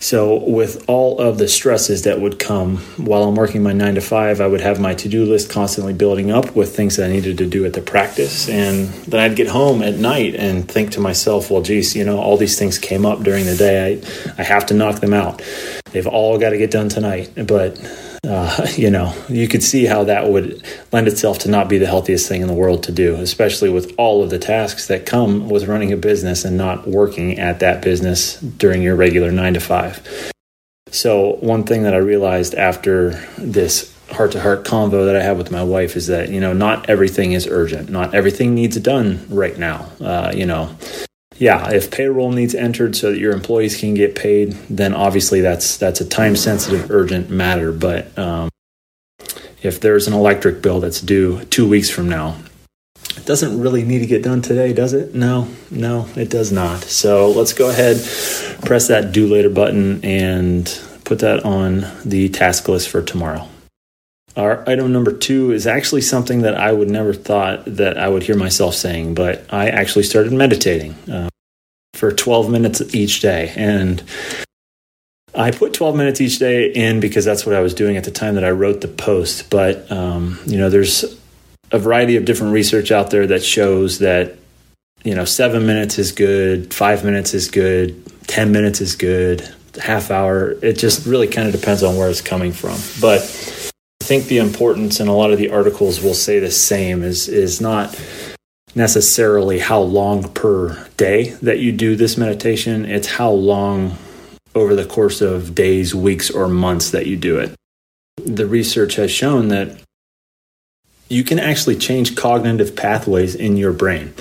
So, 0.00 0.38
with 0.44 0.84
all 0.88 1.18
of 1.18 1.38
the 1.38 1.48
stresses 1.48 2.02
that 2.02 2.20
would 2.20 2.38
come 2.38 2.78
while 2.96 3.24
I'm 3.24 3.34
working 3.34 3.62
my 3.62 3.72
nine 3.72 3.96
to 3.96 4.00
five, 4.00 4.40
I 4.40 4.46
would 4.46 4.60
have 4.60 4.80
my 4.80 4.94
to 4.94 5.08
do 5.08 5.24
list 5.24 5.50
constantly 5.50 5.92
building 5.92 6.30
up 6.30 6.54
with 6.54 6.74
things 6.74 6.96
that 6.96 7.10
I 7.10 7.12
needed 7.12 7.38
to 7.38 7.46
do 7.46 7.64
at 7.64 7.72
the 7.72 7.82
practice. 7.82 8.48
And 8.48 8.88
then 9.06 9.20
I'd 9.20 9.36
get 9.36 9.48
home 9.48 9.82
at 9.82 9.94
night 9.94 10.36
and 10.36 10.68
think 10.68 10.92
to 10.92 11.00
myself, 11.00 11.50
well, 11.50 11.62
geez, 11.62 11.96
you 11.96 12.04
know, 12.04 12.18
all 12.18 12.36
these 12.36 12.58
things 12.58 12.78
came 12.78 13.04
up 13.04 13.22
during 13.22 13.44
the 13.46 13.56
day. 13.56 14.00
I, 14.00 14.40
I 14.40 14.44
have 14.44 14.66
to 14.66 14.74
knock 14.74 15.00
them 15.00 15.12
out. 15.12 15.42
They've 15.90 16.06
all 16.06 16.38
got 16.38 16.50
to 16.50 16.58
get 16.58 16.70
done 16.70 16.88
tonight. 16.88 17.30
But 17.34 17.76
uh, 18.24 18.66
you 18.76 18.90
know, 18.90 19.14
you 19.28 19.48
could 19.48 19.62
see 19.62 19.84
how 19.84 20.04
that 20.04 20.28
would 20.28 20.62
lend 20.92 21.08
itself 21.08 21.38
to 21.40 21.50
not 21.50 21.68
be 21.68 21.78
the 21.78 21.86
healthiest 21.86 22.28
thing 22.28 22.42
in 22.42 22.48
the 22.48 22.54
world 22.54 22.82
to 22.84 22.92
do, 22.92 23.14
especially 23.16 23.70
with 23.70 23.94
all 23.98 24.22
of 24.22 24.30
the 24.30 24.38
tasks 24.38 24.86
that 24.88 25.06
come 25.06 25.48
with 25.48 25.66
running 25.66 25.92
a 25.92 25.96
business 25.96 26.44
and 26.44 26.56
not 26.56 26.86
working 26.86 27.38
at 27.38 27.60
that 27.60 27.82
business 27.82 28.40
during 28.40 28.82
your 28.82 28.96
regular 28.96 29.30
nine 29.30 29.54
to 29.54 29.60
five. 29.60 30.32
So, 30.90 31.34
one 31.40 31.64
thing 31.64 31.82
that 31.82 31.94
I 31.94 31.98
realized 31.98 32.54
after 32.54 33.10
this 33.36 33.94
heart 34.10 34.32
to 34.32 34.40
heart 34.40 34.64
convo 34.64 35.04
that 35.04 35.16
I 35.16 35.22
have 35.22 35.36
with 35.36 35.50
my 35.50 35.62
wife 35.62 35.96
is 35.96 36.06
that, 36.06 36.30
you 36.30 36.40
know, 36.40 36.54
not 36.54 36.88
everything 36.88 37.32
is 37.32 37.46
urgent. 37.46 37.90
Not 37.90 38.14
everything 38.14 38.54
needs 38.54 38.78
done 38.78 39.26
right 39.28 39.56
now. 39.58 39.90
Uh, 40.00 40.32
you 40.34 40.46
know, 40.46 40.74
yeah, 41.38 41.70
if 41.70 41.90
payroll 41.90 42.32
needs 42.32 42.54
entered 42.54 42.96
so 42.96 43.12
that 43.12 43.18
your 43.18 43.32
employees 43.32 43.78
can 43.78 43.94
get 43.94 44.14
paid, 44.14 44.52
then 44.68 44.92
obviously 44.92 45.40
that's 45.40 45.76
that's 45.76 46.00
a 46.00 46.08
time 46.08 46.36
sensitive, 46.36 46.90
urgent 46.90 47.30
matter. 47.30 47.72
But 47.72 48.16
um, 48.18 48.48
if 49.62 49.80
there's 49.80 50.08
an 50.08 50.14
electric 50.14 50.62
bill 50.62 50.80
that's 50.80 51.00
due 51.00 51.44
two 51.44 51.68
weeks 51.68 51.90
from 51.90 52.08
now, 52.08 52.36
it 53.16 53.24
doesn't 53.24 53.60
really 53.60 53.84
need 53.84 54.00
to 54.00 54.06
get 54.06 54.22
done 54.22 54.42
today, 54.42 54.72
does 54.72 54.92
it? 54.92 55.14
No, 55.14 55.48
no, 55.70 56.08
it 56.16 56.28
does 56.28 56.50
not. 56.50 56.82
So 56.82 57.30
let's 57.30 57.52
go 57.52 57.70
ahead, 57.70 57.96
press 58.64 58.88
that 58.88 59.12
do 59.12 59.26
later 59.26 59.50
button, 59.50 60.04
and 60.04 60.66
put 61.04 61.20
that 61.20 61.44
on 61.44 61.86
the 62.04 62.28
task 62.30 62.68
list 62.68 62.88
for 62.88 63.00
tomorrow. 63.00 63.48
Our 64.38 64.62
item 64.68 64.92
number 64.92 65.12
two 65.12 65.50
is 65.50 65.66
actually 65.66 66.02
something 66.02 66.42
that 66.42 66.54
I 66.54 66.72
would 66.72 66.88
never 66.88 67.12
thought 67.12 67.64
that 67.64 67.98
I 67.98 68.08
would 68.08 68.22
hear 68.22 68.36
myself 68.36 68.76
saying, 68.76 69.14
but 69.14 69.44
I 69.52 69.68
actually 69.68 70.04
started 70.04 70.32
meditating 70.32 70.92
uh, 71.10 71.28
for 71.94 72.12
12 72.12 72.48
minutes 72.48 72.94
each 72.94 73.20
day. 73.20 73.52
And 73.56 74.00
I 75.34 75.50
put 75.50 75.74
12 75.74 75.96
minutes 75.96 76.20
each 76.20 76.38
day 76.38 76.70
in 76.70 77.00
because 77.00 77.24
that's 77.24 77.44
what 77.44 77.56
I 77.56 77.60
was 77.60 77.74
doing 77.74 77.96
at 77.96 78.04
the 78.04 78.12
time 78.12 78.36
that 78.36 78.44
I 78.44 78.52
wrote 78.52 78.80
the 78.80 78.86
post. 78.86 79.50
But, 79.50 79.90
um, 79.90 80.38
you 80.46 80.56
know, 80.56 80.70
there's 80.70 81.04
a 81.72 81.80
variety 81.80 82.14
of 82.14 82.24
different 82.24 82.52
research 82.52 82.92
out 82.92 83.10
there 83.10 83.26
that 83.26 83.42
shows 83.42 83.98
that, 83.98 84.36
you 85.02 85.16
know, 85.16 85.24
seven 85.24 85.66
minutes 85.66 85.98
is 85.98 86.12
good, 86.12 86.72
five 86.72 87.04
minutes 87.04 87.34
is 87.34 87.50
good, 87.50 88.00
10 88.28 88.52
minutes 88.52 88.80
is 88.80 88.94
good, 88.94 89.52
half 89.82 90.12
hour. 90.12 90.52
It 90.62 90.74
just 90.74 91.06
really 91.06 91.26
kind 91.26 91.48
of 91.48 91.60
depends 91.60 91.82
on 91.82 91.96
where 91.96 92.08
it's 92.08 92.20
coming 92.20 92.52
from. 92.52 92.78
But, 93.00 93.67
think 94.08 94.24
the 94.24 94.38
importance, 94.38 95.00
and 95.00 95.10
a 95.10 95.12
lot 95.12 95.32
of 95.32 95.38
the 95.38 95.50
articles 95.50 96.00
will 96.00 96.14
say 96.14 96.38
the 96.38 96.50
same, 96.50 97.02
is 97.02 97.28
is 97.28 97.60
not 97.60 97.94
necessarily 98.74 99.58
how 99.58 99.80
long 99.80 100.32
per 100.32 100.88
day 100.96 101.30
that 101.42 101.58
you 101.58 101.72
do 101.72 101.94
this 101.94 102.16
meditation. 102.16 102.86
It's 102.86 103.06
how 103.06 103.30
long 103.30 103.98
over 104.54 104.74
the 104.74 104.86
course 104.86 105.20
of 105.20 105.54
days, 105.54 105.94
weeks, 105.94 106.30
or 106.30 106.48
months 106.48 106.90
that 106.90 107.06
you 107.06 107.16
do 107.16 107.38
it. 107.38 107.54
The 108.16 108.46
research 108.46 108.96
has 108.96 109.10
shown 109.10 109.48
that 109.48 109.78
you 111.10 111.22
can 111.22 111.38
actually 111.38 111.76
change 111.76 112.16
cognitive 112.16 112.74
pathways 112.74 113.34
in 113.34 113.58
your 113.58 113.74
brain 113.74 114.14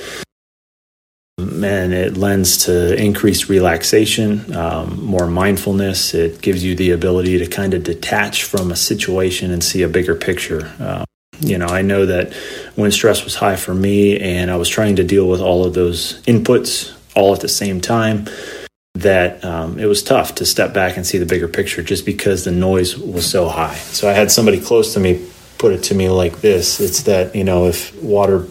and 1.39 1.93
it 1.93 2.17
lends 2.17 2.65
to 2.65 2.95
increased 2.95 3.47
relaxation, 3.49 4.55
um, 4.55 5.03
more 5.03 5.27
mindfulness. 5.27 6.13
It 6.13 6.41
gives 6.41 6.63
you 6.63 6.75
the 6.75 6.91
ability 6.91 7.37
to 7.39 7.47
kind 7.47 7.73
of 7.73 7.83
detach 7.83 8.43
from 8.43 8.71
a 8.71 8.75
situation 8.75 9.51
and 9.51 9.63
see 9.63 9.83
a 9.83 9.87
bigger 9.87 10.15
picture. 10.15 10.73
Uh, 10.79 11.05
you 11.39 11.57
know, 11.57 11.67
I 11.67 11.83
know 11.83 12.05
that 12.07 12.33
when 12.75 12.91
stress 12.91 13.23
was 13.23 13.35
high 13.35 13.55
for 13.55 13.75
me 13.75 14.19
and 14.19 14.49
I 14.49 14.55
was 14.55 14.69
trying 14.69 14.95
to 14.95 15.03
deal 15.03 15.27
with 15.27 15.39
all 15.39 15.65
of 15.65 15.73
those 15.75 16.21
inputs 16.23 16.95
all 17.15 17.33
at 17.33 17.41
the 17.41 17.49
same 17.49 17.81
time, 17.81 18.27
that 18.95 19.45
um, 19.45 19.77
it 19.77 19.85
was 19.85 20.01
tough 20.01 20.33
to 20.35 20.45
step 20.45 20.73
back 20.73 20.97
and 20.97 21.05
see 21.05 21.19
the 21.19 21.25
bigger 21.25 21.47
picture 21.47 21.83
just 21.83 22.03
because 22.03 22.45
the 22.45 22.51
noise 22.51 22.97
was 22.97 23.29
so 23.29 23.47
high. 23.47 23.75
So 23.75 24.09
I 24.09 24.13
had 24.13 24.31
somebody 24.31 24.59
close 24.59 24.93
to 24.95 24.99
me 24.99 25.23
put 25.59 25.73
it 25.73 25.81
to 25.81 25.95
me 25.95 26.07
like 26.07 26.41
this 26.41 26.79
it's 26.79 27.03
that, 27.03 27.35
you 27.35 27.43
know, 27.43 27.65
if 27.65 27.95
water 28.01 28.47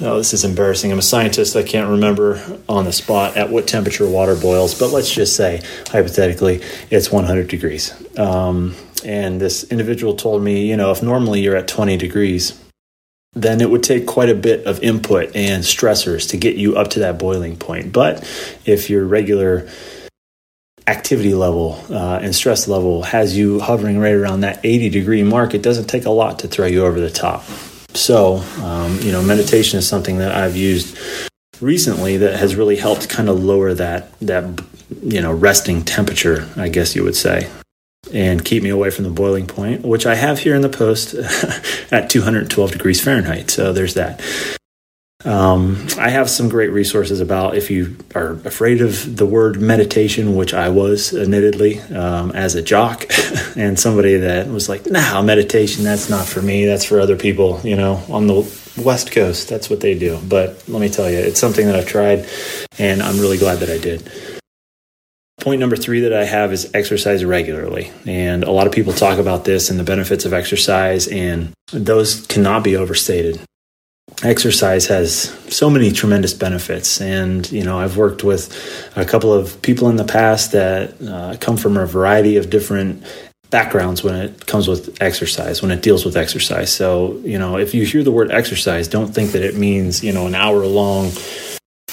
Oh, 0.00 0.18
this 0.18 0.34
is 0.34 0.44
embarrassing. 0.44 0.90
I'm 0.90 0.98
a 0.98 1.02
scientist. 1.02 1.54
I 1.54 1.62
can't 1.62 1.88
remember 1.88 2.60
on 2.68 2.84
the 2.84 2.92
spot 2.92 3.36
at 3.36 3.50
what 3.50 3.68
temperature 3.68 4.08
water 4.08 4.34
boils, 4.34 4.76
but 4.76 4.90
let's 4.90 5.14
just 5.14 5.36
say, 5.36 5.62
hypothetically, 5.86 6.62
it's 6.90 7.12
100 7.12 7.46
degrees. 7.46 7.94
Um, 8.18 8.74
and 9.04 9.40
this 9.40 9.62
individual 9.62 10.16
told 10.16 10.42
me, 10.42 10.68
you 10.68 10.76
know, 10.76 10.90
if 10.90 11.00
normally 11.00 11.42
you're 11.42 11.54
at 11.54 11.68
20 11.68 11.96
degrees, 11.96 12.60
then 13.34 13.60
it 13.60 13.70
would 13.70 13.84
take 13.84 14.04
quite 14.04 14.30
a 14.30 14.34
bit 14.34 14.66
of 14.66 14.82
input 14.82 15.36
and 15.36 15.62
stressors 15.62 16.30
to 16.30 16.36
get 16.36 16.56
you 16.56 16.76
up 16.76 16.90
to 16.90 16.98
that 17.00 17.16
boiling 17.16 17.56
point. 17.56 17.92
But 17.92 18.22
if 18.66 18.90
your 18.90 19.04
regular 19.04 19.70
activity 20.88 21.34
level 21.34 21.80
uh, 21.88 22.18
and 22.20 22.34
stress 22.34 22.66
level 22.66 23.04
has 23.04 23.36
you 23.36 23.60
hovering 23.60 24.00
right 24.00 24.14
around 24.14 24.40
that 24.40 24.58
80 24.64 24.88
degree 24.88 25.22
mark, 25.22 25.54
it 25.54 25.62
doesn't 25.62 25.86
take 25.86 26.04
a 26.04 26.10
lot 26.10 26.40
to 26.40 26.48
throw 26.48 26.66
you 26.66 26.84
over 26.84 26.98
the 26.98 27.10
top. 27.10 27.44
So, 27.94 28.36
um, 28.62 28.98
you 29.00 29.12
know, 29.12 29.22
meditation 29.22 29.78
is 29.78 29.88
something 29.88 30.18
that 30.18 30.34
I've 30.34 30.56
used 30.56 30.98
recently 31.60 32.16
that 32.18 32.36
has 32.36 32.56
really 32.56 32.76
helped 32.76 33.08
kind 33.08 33.28
of 33.28 33.42
lower 33.42 33.74
that 33.74 34.18
that 34.20 34.62
you 35.02 35.20
know 35.20 35.32
resting 35.32 35.84
temperature, 35.84 36.48
I 36.56 36.68
guess 36.68 36.94
you 36.94 37.04
would 37.04 37.16
say, 37.16 37.48
and 38.12 38.44
keep 38.44 38.62
me 38.62 38.70
away 38.70 38.90
from 38.90 39.04
the 39.04 39.10
boiling 39.10 39.46
point, 39.46 39.82
which 39.82 40.06
I 40.06 40.14
have 40.14 40.40
here 40.40 40.54
in 40.54 40.62
the 40.62 40.68
post 40.68 41.14
at 41.92 42.10
212 42.10 42.72
degrees 42.72 43.02
Fahrenheit. 43.02 43.50
So 43.50 43.72
there's 43.72 43.94
that. 43.94 44.20
Um, 45.24 45.86
I 45.98 46.10
have 46.10 46.28
some 46.28 46.48
great 46.50 46.70
resources 46.70 47.20
about 47.20 47.56
if 47.56 47.70
you 47.70 47.96
are 48.14 48.32
afraid 48.44 48.82
of 48.82 49.16
the 49.16 49.24
word 49.24 49.60
meditation, 49.60 50.36
which 50.36 50.52
I 50.52 50.68
was 50.68 51.14
admittedly 51.14 51.80
um, 51.80 52.32
as 52.32 52.54
a 52.54 52.62
jock 52.62 53.06
and 53.56 53.78
somebody 53.78 54.16
that 54.18 54.48
was 54.48 54.68
like, 54.68 54.86
nah, 54.86 55.22
meditation, 55.22 55.82
that's 55.82 56.10
not 56.10 56.26
for 56.26 56.42
me. 56.42 56.66
That's 56.66 56.84
for 56.84 57.00
other 57.00 57.16
people, 57.16 57.60
you 57.64 57.76
know, 57.76 58.02
on 58.10 58.26
the 58.26 58.40
West 58.76 59.12
Coast. 59.12 59.48
That's 59.48 59.70
what 59.70 59.80
they 59.80 59.98
do. 59.98 60.20
But 60.28 60.62
let 60.68 60.80
me 60.80 60.90
tell 60.90 61.10
you, 61.10 61.18
it's 61.18 61.40
something 61.40 61.66
that 61.66 61.76
I've 61.76 61.88
tried 61.88 62.28
and 62.78 63.02
I'm 63.02 63.18
really 63.18 63.38
glad 63.38 63.60
that 63.60 63.70
I 63.70 63.78
did. 63.78 64.10
Point 65.40 65.60
number 65.60 65.76
three 65.76 66.00
that 66.00 66.12
I 66.12 66.24
have 66.24 66.52
is 66.52 66.70
exercise 66.74 67.24
regularly. 67.24 67.92
And 68.06 68.44
a 68.44 68.50
lot 68.50 68.66
of 68.66 68.74
people 68.74 68.92
talk 68.92 69.18
about 69.18 69.44
this 69.44 69.70
and 69.70 69.78
the 69.78 69.84
benefits 69.84 70.24
of 70.24 70.32
exercise, 70.32 71.06
and 71.06 71.52
those 71.72 72.26
cannot 72.26 72.62
be 72.62 72.76
overstated 72.76 73.40
exercise 74.22 74.86
has 74.86 75.30
so 75.54 75.68
many 75.68 75.90
tremendous 75.90 76.34
benefits. 76.34 77.00
And 77.00 77.50
you 77.50 77.64
know 77.64 77.78
i've 77.78 77.96
worked 77.96 78.24
with 78.24 78.44
a 78.96 79.04
couple 79.04 79.32
of 79.32 79.60
people 79.62 79.88
in 79.88 79.96
the 79.96 80.04
past 80.04 80.52
that 80.52 81.00
uh, 81.02 81.36
come 81.40 81.56
from 81.56 81.76
a 81.76 81.86
variety 81.86 82.36
of 82.36 82.50
different 82.50 83.02
backgrounds 83.50 84.02
when 84.02 84.14
it 84.16 84.46
comes 84.46 84.66
with 84.66 85.00
exercise 85.00 85.62
when 85.62 85.70
it 85.70 85.80
deals 85.80 86.04
with 86.04 86.16
exercise. 86.16 86.72
So 86.72 87.20
you 87.24 87.38
know 87.38 87.56
if 87.56 87.74
you 87.74 87.84
hear 87.84 88.02
the 88.02 88.12
word 88.12 88.30
exercise 88.30 88.88
don't 88.88 89.14
think 89.14 89.32
that 89.32 89.42
it 89.42 89.56
means 89.56 90.02
you 90.02 90.12
know 90.12 90.26
an 90.26 90.34
hour 90.34 90.66
long 90.66 91.10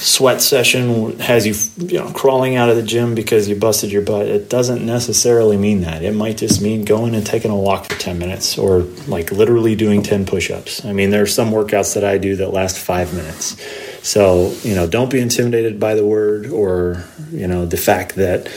sweat 0.01 0.41
session 0.41 1.19
has 1.19 1.45
you 1.45 1.53
you 1.87 1.99
know 1.99 2.11
crawling 2.11 2.55
out 2.55 2.69
of 2.69 2.75
the 2.75 2.81
gym 2.81 3.13
because 3.13 3.47
you 3.47 3.55
busted 3.55 3.91
your 3.91 4.01
butt 4.01 4.25
it 4.25 4.49
doesn't 4.49 4.83
necessarily 4.83 5.57
mean 5.57 5.81
that. 5.81 6.03
It 6.03 6.15
might 6.15 6.37
just 6.37 6.59
mean 6.59 6.83
going 6.85 7.13
and 7.13 7.25
taking 7.25 7.51
a 7.51 7.55
walk 7.55 7.85
for 7.85 7.99
10 7.99 8.17
minutes 8.17 8.57
or 8.57 8.79
like 9.07 9.31
literally 9.31 9.75
doing 9.75 10.01
10 10.01 10.25
push-ups. 10.25 10.83
I 10.85 10.91
mean 10.91 11.11
there 11.11 11.21
are 11.21 11.27
some 11.27 11.51
workouts 11.51 11.93
that 11.93 12.03
i 12.03 12.17
do 12.17 12.35
that 12.37 12.49
last 12.49 12.79
five 12.79 13.13
minutes. 13.13 13.61
So 14.01 14.55
you 14.63 14.73
know 14.73 14.87
don't 14.87 15.11
be 15.11 15.19
intimidated 15.19 15.79
by 15.79 15.93
the 15.93 16.05
word 16.05 16.47
or 16.47 17.05
you 17.31 17.47
know 17.47 17.67
the 17.67 17.77
fact 17.77 18.15
that 18.15 18.51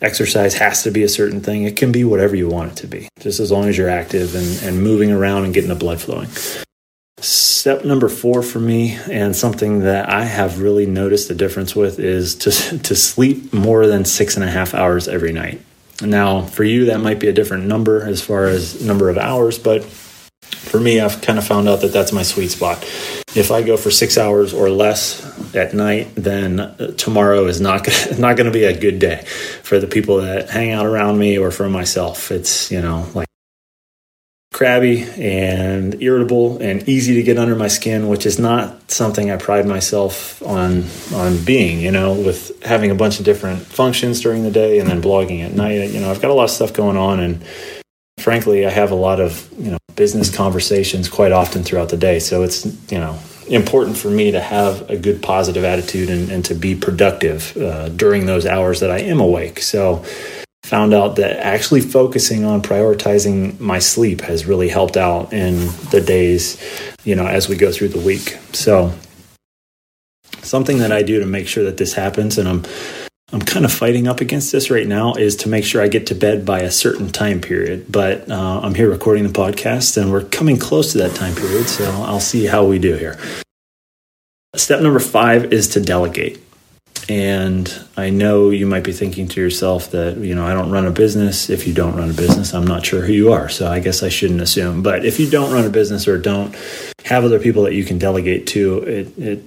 exercise 0.00 0.54
has 0.54 0.84
to 0.84 0.92
be 0.92 1.02
a 1.02 1.08
certain 1.08 1.40
thing. 1.40 1.64
It 1.64 1.76
can 1.76 1.90
be 1.90 2.04
whatever 2.04 2.36
you 2.36 2.48
want 2.48 2.72
it 2.72 2.76
to 2.78 2.86
be 2.86 3.08
just 3.18 3.40
as 3.40 3.50
long 3.50 3.68
as 3.68 3.76
you're 3.76 3.90
active 3.90 4.36
and, 4.36 4.62
and 4.62 4.82
moving 4.82 5.10
around 5.10 5.44
and 5.44 5.52
getting 5.52 5.70
the 5.70 5.74
blood 5.74 6.00
flowing 6.00 6.28
Step 7.64 7.82
number 7.82 8.10
four 8.10 8.42
for 8.42 8.60
me, 8.60 8.98
and 9.10 9.34
something 9.34 9.78
that 9.78 10.10
I 10.10 10.24
have 10.24 10.60
really 10.60 10.84
noticed 10.84 11.30
a 11.30 11.34
difference 11.34 11.74
with, 11.74 11.98
is 11.98 12.34
to, 12.34 12.50
to 12.82 12.94
sleep 12.94 13.54
more 13.54 13.86
than 13.86 14.04
six 14.04 14.36
and 14.36 14.44
a 14.44 14.50
half 14.50 14.74
hours 14.74 15.08
every 15.08 15.32
night. 15.32 15.62
Now, 16.02 16.42
for 16.42 16.62
you, 16.62 16.84
that 16.84 17.00
might 17.00 17.18
be 17.18 17.28
a 17.28 17.32
different 17.32 17.64
number 17.64 18.06
as 18.06 18.20
far 18.20 18.44
as 18.44 18.84
number 18.84 19.08
of 19.08 19.16
hours, 19.16 19.58
but 19.58 19.82
for 19.82 20.78
me, 20.78 21.00
I've 21.00 21.22
kind 21.22 21.38
of 21.38 21.46
found 21.46 21.66
out 21.66 21.80
that 21.80 21.90
that's 21.94 22.12
my 22.12 22.22
sweet 22.22 22.48
spot. 22.48 22.82
If 23.34 23.50
I 23.50 23.62
go 23.62 23.78
for 23.78 23.90
six 23.90 24.18
hours 24.18 24.52
or 24.52 24.68
less 24.68 25.24
at 25.54 25.72
night, 25.72 26.14
then 26.16 26.60
uh, 26.60 26.88
tomorrow 26.98 27.46
is 27.46 27.62
not 27.62 27.88
not 28.18 28.36
going 28.36 28.44
to 28.44 28.52
be 28.52 28.64
a 28.64 28.78
good 28.78 28.98
day 28.98 29.24
for 29.62 29.78
the 29.78 29.86
people 29.86 30.18
that 30.18 30.50
hang 30.50 30.72
out 30.72 30.84
around 30.84 31.18
me 31.18 31.38
or 31.38 31.50
for 31.50 31.70
myself. 31.70 32.30
It's 32.30 32.70
you 32.70 32.82
know 32.82 33.08
like 33.14 33.26
crabby 34.54 35.02
and 35.18 36.00
irritable 36.00 36.58
and 36.62 36.88
easy 36.88 37.16
to 37.16 37.22
get 37.24 37.36
under 37.38 37.56
my 37.56 37.66
skin, 37.66 38.06
which 38.06 38.24
is 38.24 38.38
not 38.38 38.88
something 38.88 39.28
I 39.28 39.36
pride 39.36 39.66
myself 39.66 40.40
on 40.42 40.84
on 41.12 41.44
being. 41.44 41.80
You 41.80 41.90
know, 41.90 42.14
with 42.14 42.62
having 42.64 42.90
a 42.90 42.94
bunch 42.94 43.18
of 43.18 43.24
different 43.24 43.60
functions 43.62 44.20
during 44.20 44.44
the 44.44 44.52
day 44.52 44.78
and 44.78 44.88
then 44.88 45.02
blogging 45.02 45.44
at 45.44 45.52
night. 45.52 45.90
You 45.90 46.00
know, 46.00 46.10
I've 46.10 46.22
got 46.22 46.30
a 46.30 46.34
lot 46.34 46.44
of 46.44 46.50
stuff 46.50 46.72
going 46.72 46.96
on, 46.96 47.18
and 47.18 47.44
frankly, 48.18 48.64
I 48.64 48.70
have 48.70 48.92
a 48.92 48.94
lot 48.94 49.20
of 49.20 49.52
you 49.58 49.72
know 49.72 49.78
business 49.96 50.34
conversations 50.34 51.08
quite 51.08 51.32
often 51.32 51.64
throughout 51.64 51.88
the 51.88 51.96
day. 51.96 52.20
So 52.20 52.44
it's 52.44 52.64
you 52.92 52.98
know 52.98 53.18
important 53.48 53.96
for 53.96 54.08
me 54.08 54.30
to 54.30 54.40
have 54.40 54.88
a 54.88 54.96
good 54.96 55.20
positive 55.20 55.64
attitude 55.64 56.08
and, 56.08 56.30
and 56.30 56.44
to 56.44 56.54
be 56.54 56.74
productive 56.74 57.56
uh, 57.56 57.88
during 57.90 58.24
those 58.24 58.46
hours 58.46 58.80
that 58.80 58.90
I 58.90 59.00
am 59.00 59.20
awake. 59.20 59.60
So 59.60 60.04
found 60.64 60.94
out 60.94 61.16
that 61.16 61.44
actually 61.44 61.82
focusing 61.82 62.42
on 62.46 62.62
prioritizing 62.62 63.60
my 63.60 63.78
sleep 63.78 64.22
has 64.22 64.46
really 64.46 64.68
helped 64.68 64.96
out 64.96 65.30
in 65.30 65.56
the 65.90 66.02
days, 66.04 66.58
you 67.04 67.14
know, 67.14 67.26
as 67.26 67.50
we 67.50 67.54
go 67.54 67.70
through 67.70 67.88
the 67.88 68.00
week. 68.00 68.38
So 68.52 68.90
something 70.40 70.78
that 70.78 70.90
I 70.90 71.02
do 71.02 71.20
to 71.20 71.26
make 71.26 71.48
sure 71.48 71.64
that 71.64 71.76
this 71.76 71.92
happens 71.92 72.38
and 72.38 72.48
I'm 72.48 72.64
I'm 73.32 73.40
kind 73.40 73.64
of 73.64 73.72
fighting 73.72 74.06
up 74.06 74.20
against 74.20 74.52
this 74.52 74.70
right 74.70 74.86
now 74.86 75.14
is 75.14 75.34
to 75.36 75.48
make 75.48 75.64
sure 75.64 75.82
I 75.82 75.88
get 75.88 76.06
to 76.08 76.14
bed 76.14 76.46
by 76.46 76.60
a 76.60 76.70
certain 76.70 77.10
time 77.10 77.40
period. 77.40 77.86
But 77.90 78.30
uh, 78.30 78.60
I'm 78.62 78.74
here 78.74 78.88
recording 78.88 79.24
the 79.24 79.30
podcast 79.30 80.00
and 80.00 80.12
we're 80.12 80.24
coming 80.24 80.56
close 80.56 80.92
to 80.92 80.98
that 80.98 81.16
time 81.16 81.34
period, 81.34 81.68
so 81.68 81.84
I'll 82.04 82.20
see 82.20 82.46
how 82.46 82.64
we 82.64 82.78
do 82.78 82.94
here. 82.94 83.18
Step 84.54 84.80
number 84.80 85.00
five 85.00 85.52
is 85.52 85.68
to 85.70 85.80
delegate. 85.80 86.43
And 87.08 87.72
I 87.96 88.10
know 88.10 88.50
you 88.50 88.66
might 88.66 88.84
be 88.84 88.92
thinking 88.92 89.28
to 89.28 89.40
yourself 89.40 89.90
that, 89.90 90.16
you 90.16 90.34
know, 90.34 90.46
I 90.46 90.54
don't 90.54 90.70
run 90.70 90.86
a 90.86 90.90
business. 90.90 91.50
If 91.50 91.66
you 91.66 91.74
don't 91.74 91.96
run 91.96 92.10
a 92.10 92.14
business, 92.14 92.54
I'm 92.54 92.66
not 92.66 92.86
sure 92.86 93.02
who 93.02 93.12
you 93.12 93.32
are. 93.32 93.48
So 93.48 93.70
I 93.70 93.80
guess 93.80 94.02
I 94.02 94.08
shouldn't 94.08 94.40
assume. 94.40 94.82
But 94.82 95.04
if 95.04 95.20
you 95.20 95.28
don't 95.28 95.52
run 95.52 95.66
a 95.66 95.70
business 95.70 96.08
or 96.08 96.18
don't 96.18 96.54
have 97.04 97.24
other 97.24 97.38
people 97.38 97.64
that 97.64 97.74
you 97.74 97.84
can 97.84 97.98
delegate 97.98 98.46
to, 98.48 98.78
it, 98.78 99.18
it 99.18 99.42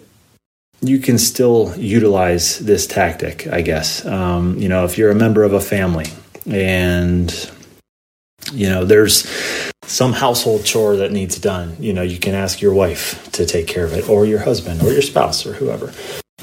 you 0.82 1.00
can 1.00 1.18
still 1.18 1.74
utilize 1.76 2.60
this 2.60 2.86
tactic, 2.86 3.48
I 3.48 3.62
guess. 3.62 4.06
Um, 4.06 4.58
you 4.60 4.70
know, 4.70 4.86
if 4.86 4.98
you're 4.98 5.10
a 5.10 5.16
member 5.16 5.44
of 5.44 5.54
a 5.54 5.62
family 5.62 6.06
and, 6.46 7.34
you 8.52 8.70
know, 8.70 8.86
there's 8.86 9.28
some 9.84 10.14
household 10.14 10.66
chore 10.66 10.98
that 10.98 11.12
needs 11.12 11.40
done, 11.40 11.76
you 11.80 11.94
know, 11.94 12.04
you 12.04 12.20
can 12.20 12.36
ask 12.36 12.62
your 12.62 12.74
wife 12.74 13.32
to 13.32 13.46
take 13.46 13.68
care 13.68 13.86
of 13.86 13.94
it 13.94 14.08
or 14.08 14.26
your 14.28 14.40
husband 14.40 14.84
or 14.84 14.92
your 14.92 15.02
spouse 15.02 15.46
or 15.48 15.54
whoever. 15.54 15.92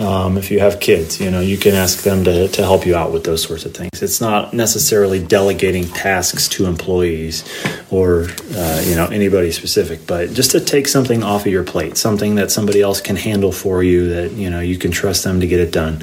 Um, 0.00 0.36
if 0.36 0.50
you 0.50 0.58
have 0.58 0.80
kids, 0.80 1.20
you 1.20 1.30
know, 1.30 1.40
you 1.40 1.56
can 1.56 1.74
ask 1.74 2.02
them 2.02 2.24
to, 2.24 2.48
to 2.48 2.62
help 2.62 2.84
you 2.84 2.96
out 2.96 3.12
with 3.12 3.22
those 3.22 3.44
sorts 3.44 3.64
of 3.64 3.74
things. 3.74 4.02
It's 4.02 4.20
not 4.20 4.52
necessarily 4.52 5.24
delegating 5.24 5.84
tasks 5.84 6.48
to 6.48 6.66
employees 6.66 7.44
or, 7.92 8.26
uh, 8.56 8.82
you 8.84 8.96
know, 8.96 9.06
anybody 9.06 9.52
specific, 9.52 10.04
but 10.04 10.32
just 10.32 10.50
to 10.50 10.60
take 10.60 10.88
something 10.88 11.22
off 11.22 11.46
of 11.46 11.52
your 11.52 11.62
plate, 11.62 11.96
something 11.96 12.34
that 12.34 12.50
somebody 12.50 12.82
else 12.82 13.00
can 13.00 13.14
handle 13.14 13.52
for 13.52 13.84
you 13.84 14.08
that, 14.08 14.32
you 14.32 14.50
know, 14.50 14.58
you 14.58 14.78
can 14.78 14.90
trust 14.90 15.22
them 15.22 15.38
to 15.38 15.46
get 15.46 15.60
it 15.60 15.70
done. 15.70 16.02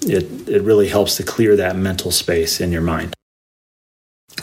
It, 0.00 0.48
it 0.48 0.62
really 0.62 0.88
helps 0.88 1.18
to 1.18 1.22
clear 1.24 1.54
that 1.56 1.76
mental 1.76 2.10
space 2.10 2.62
in 2.62 2.72
your 2.72 2.80
mind. 2.80 3.14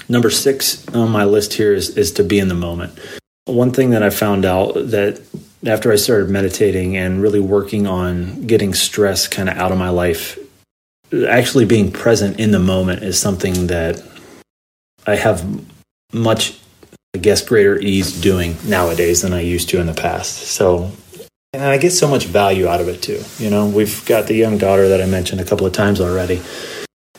Number 0.08 0.30
six 0.30 0.88
on 0.90 1.10
my 1.10 1.24
list 1.24 1.54
here 1.54 1.74
is, 1.74 1.98
is 1.98 2.12
to 2.14 2.24
be 2.24 2.38
in 2.38 2.50
the 2.50 2.54
moment. 2.56 3.00
One 3.46 3.72
thing 3.72 3.90
that 3.90 4.04
I 4.04 4.12
found 4.12 4.46
out 4.46 4.74
that 4.76 5.24
after 5.66 5.92
I 5.92 5.96
started 5.96 6.30
meditating 6.30 6.96
and 6.96 7.22
really 7.22 7.40
working 7.40 7.88
on 7.88 8.46
getting 8.48 8.74
stress 8.74 9.28
kind 9.28 9.50
of 9.50 9.58
out 9.58 9.72
of 9.72 9.78
my 9.78 9.90
life, 9.90 10.40
actually 11.28 11.66
being 11.66 11.92
present 11.92 12.40
in 12.40 12.52
the 12.52 12.60
moment 12.60 13.04
is 13.04 13.20
something 13.20 13.68
that 13.68 14.02
I 15.06 15.16
have 15.16 15.46
much, 16.14 16.58
I 17.16 17.20
guess, 17.20 17.42
greater 17.42 17.78
ease 17.80 18.20
doing 18.20 18.56
nowadays 18.66 19.22
than 19.22 19.34
I 19.34 19.42
used 19.42 19.70
to 19.70 19.80
in 19.80 19.88
the 19.88 19.94
past. 19.94 20.38
So, 20.38 20.92
and 21.54 21.64
I 21.64 21.78
get 21.78 21.92
so 21.92 22.08
much 22.08 22.26
value 22.26 22.68
out 22.68 22.80
of 22.80 22.88
it 22.88 23.02
too. 23.02 23.22
You 23.44 23.50
know, 23.50 23.68
we've 23.68 24.06
got 24.06 24.28
the 24.28 24.36
young 24.36 24.58
daughter 24.58 24.88
that 24.90 25.02
I 25.02 25.06
mentioned 25.08 25.42
a 25.42 25.46
couple 25.46 25.66
of 25.66 25.74
times 25.74 26.00
already. 26.00 26.42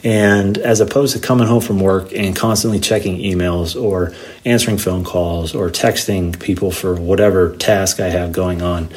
And 0.03 0.57
as 0.59 0.81
opposed 0.81 1.15
to 1.15 1.21
coming 1.21 1.47
home 1.47 1.61
from 1.61 1.79
work 1.79 2.13
and 2.15 2.35
constantly 2.35 2.81
checking 2.81 3.19
emails 3.19 3.81
or 3.81 4.15
answering 4.45 4.79
phone 4.79 5.05
calls 5.05 5.55
or 5.55 5.69
texting 5.69 6.41
people 6.41 6.71
for 6.71 6.95
whatever 6.95 7.55
task 7.57 8.01
I 8.01 8.09
have 8.09 8.33
going 8.33 8.63
on, 8.63 8.89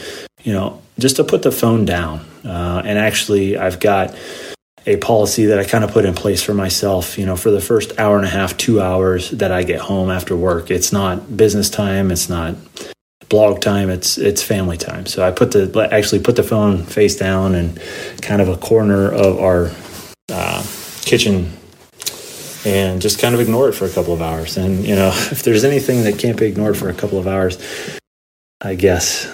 you 0.43 0.53
know, 0.53 0.81
just 0.99 1.17
to 1.17 1.23
put 1.23 1.41
the 1.41 1.51
phone 1.51 1.85
down. 1.85 2.25
Uh, 2.45 2.81
and 2.85 2.97
actually, 2.97 3.57
I've 3.57 3.79
got 3.79 4.15
a 4.85 4.97
policy 4.97 5.45
that 5.47 5.59
I 5.59 5.63
kind 5.63 5.83
of 5.83 5.91
put 5.91 6.05
in 6.05 6.13
place 6.13 6.41
for 6.41 6.53
myself. 6.53 7.17
You 7.17 7.25
know, 7.25 7.35
for 7.35 7.51
the 7.51 7.61
first 7.61 7.97
hour 7.99 8.17
and 8.17 8.25
a 8.25 8.29
half, 8.29 8.57
two 8.57 8.81
hours 8.81 9.31
that 9.31 9.51
I 9.51 9.63
get 9.63 9.79
home 9.79 10.09
after 10.09 10.35
work, 10.35 10.71
it's 10.71 10.91
not 10.91 11.35
business 11.35 11.69
time. 11.69 12.11
It's 12.11 12.29
not 12.29 12.55
blog 13.29 13.61
time. 13.61 13.89
It's 13.89 14.17
it's 14.17 14.43
family 14.43 14.77
time. 14.77 15.05
So 15.05 15.25
I 15.25 15.31
put 15.31 15.51
the 15.51 15.89
actually 15.91 16.21
put 16.21 16.35
the 16.35 16.43
phone 16.43 16.83
face 16.83 17.15
down 17.15 17.55
and 17.55 17.81
kind 18.21 18.41
of 18.41 18.49
a 18.49 18.57
corner 18.57 19.11
of 19.11 19.39
our 19.39 19.71
uh, 20.29 20.63
kitchen 21.05 21.51
and 22.65 23.01
just 23.01 23.19
kind 23.19 23.35
of 23.35 23.41
ignore 23.41 23.69
it 23.69 23.73
for 23.73 23.85
a 23.85 23.89
couple 23.89 24.13
of 24.13 24.21
hours. 24.21 24.57
And 24.57 24.85
you 24.85 24.95
know, 24.95 25.09
if 25.31 25.43
there's 25.43 25.63
anything 25.63 26.03
that 26.03 26.19
can't 26.19 26.37
be 26.37 26.45
ignored 26.45 26.77
for 26.77 26.89
a 26.89 26.93
couple 26.93 27.19
of 27.19 27.27
hours, 27.27 27.57
I 28.61 28.75
guess 28.75 29.27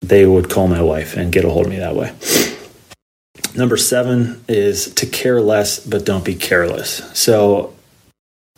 they 0.00 0.24
would 0.24 0.48
call 0.48 0.66
my 0.66 0.82
wife 0.82 1.16
and 1.16 1.32
get 1.32 1.44
a 1.44 1.50
hold 1.50 1.66
of 1.66 1.72
me 1.72 1.78
that 1.78 1.94
way. 1.94 2.14
Number 3.54 3.76
seven 3.76 4.42
is 4.48 4.94
to 4.94 5.06
care 5.06 5.40
less, 5.40 5.84
but 5.84 6.06
don't 6.06 6.24
be 6.24 6.34
careless. 6.34 7.02
So 7.18 7.74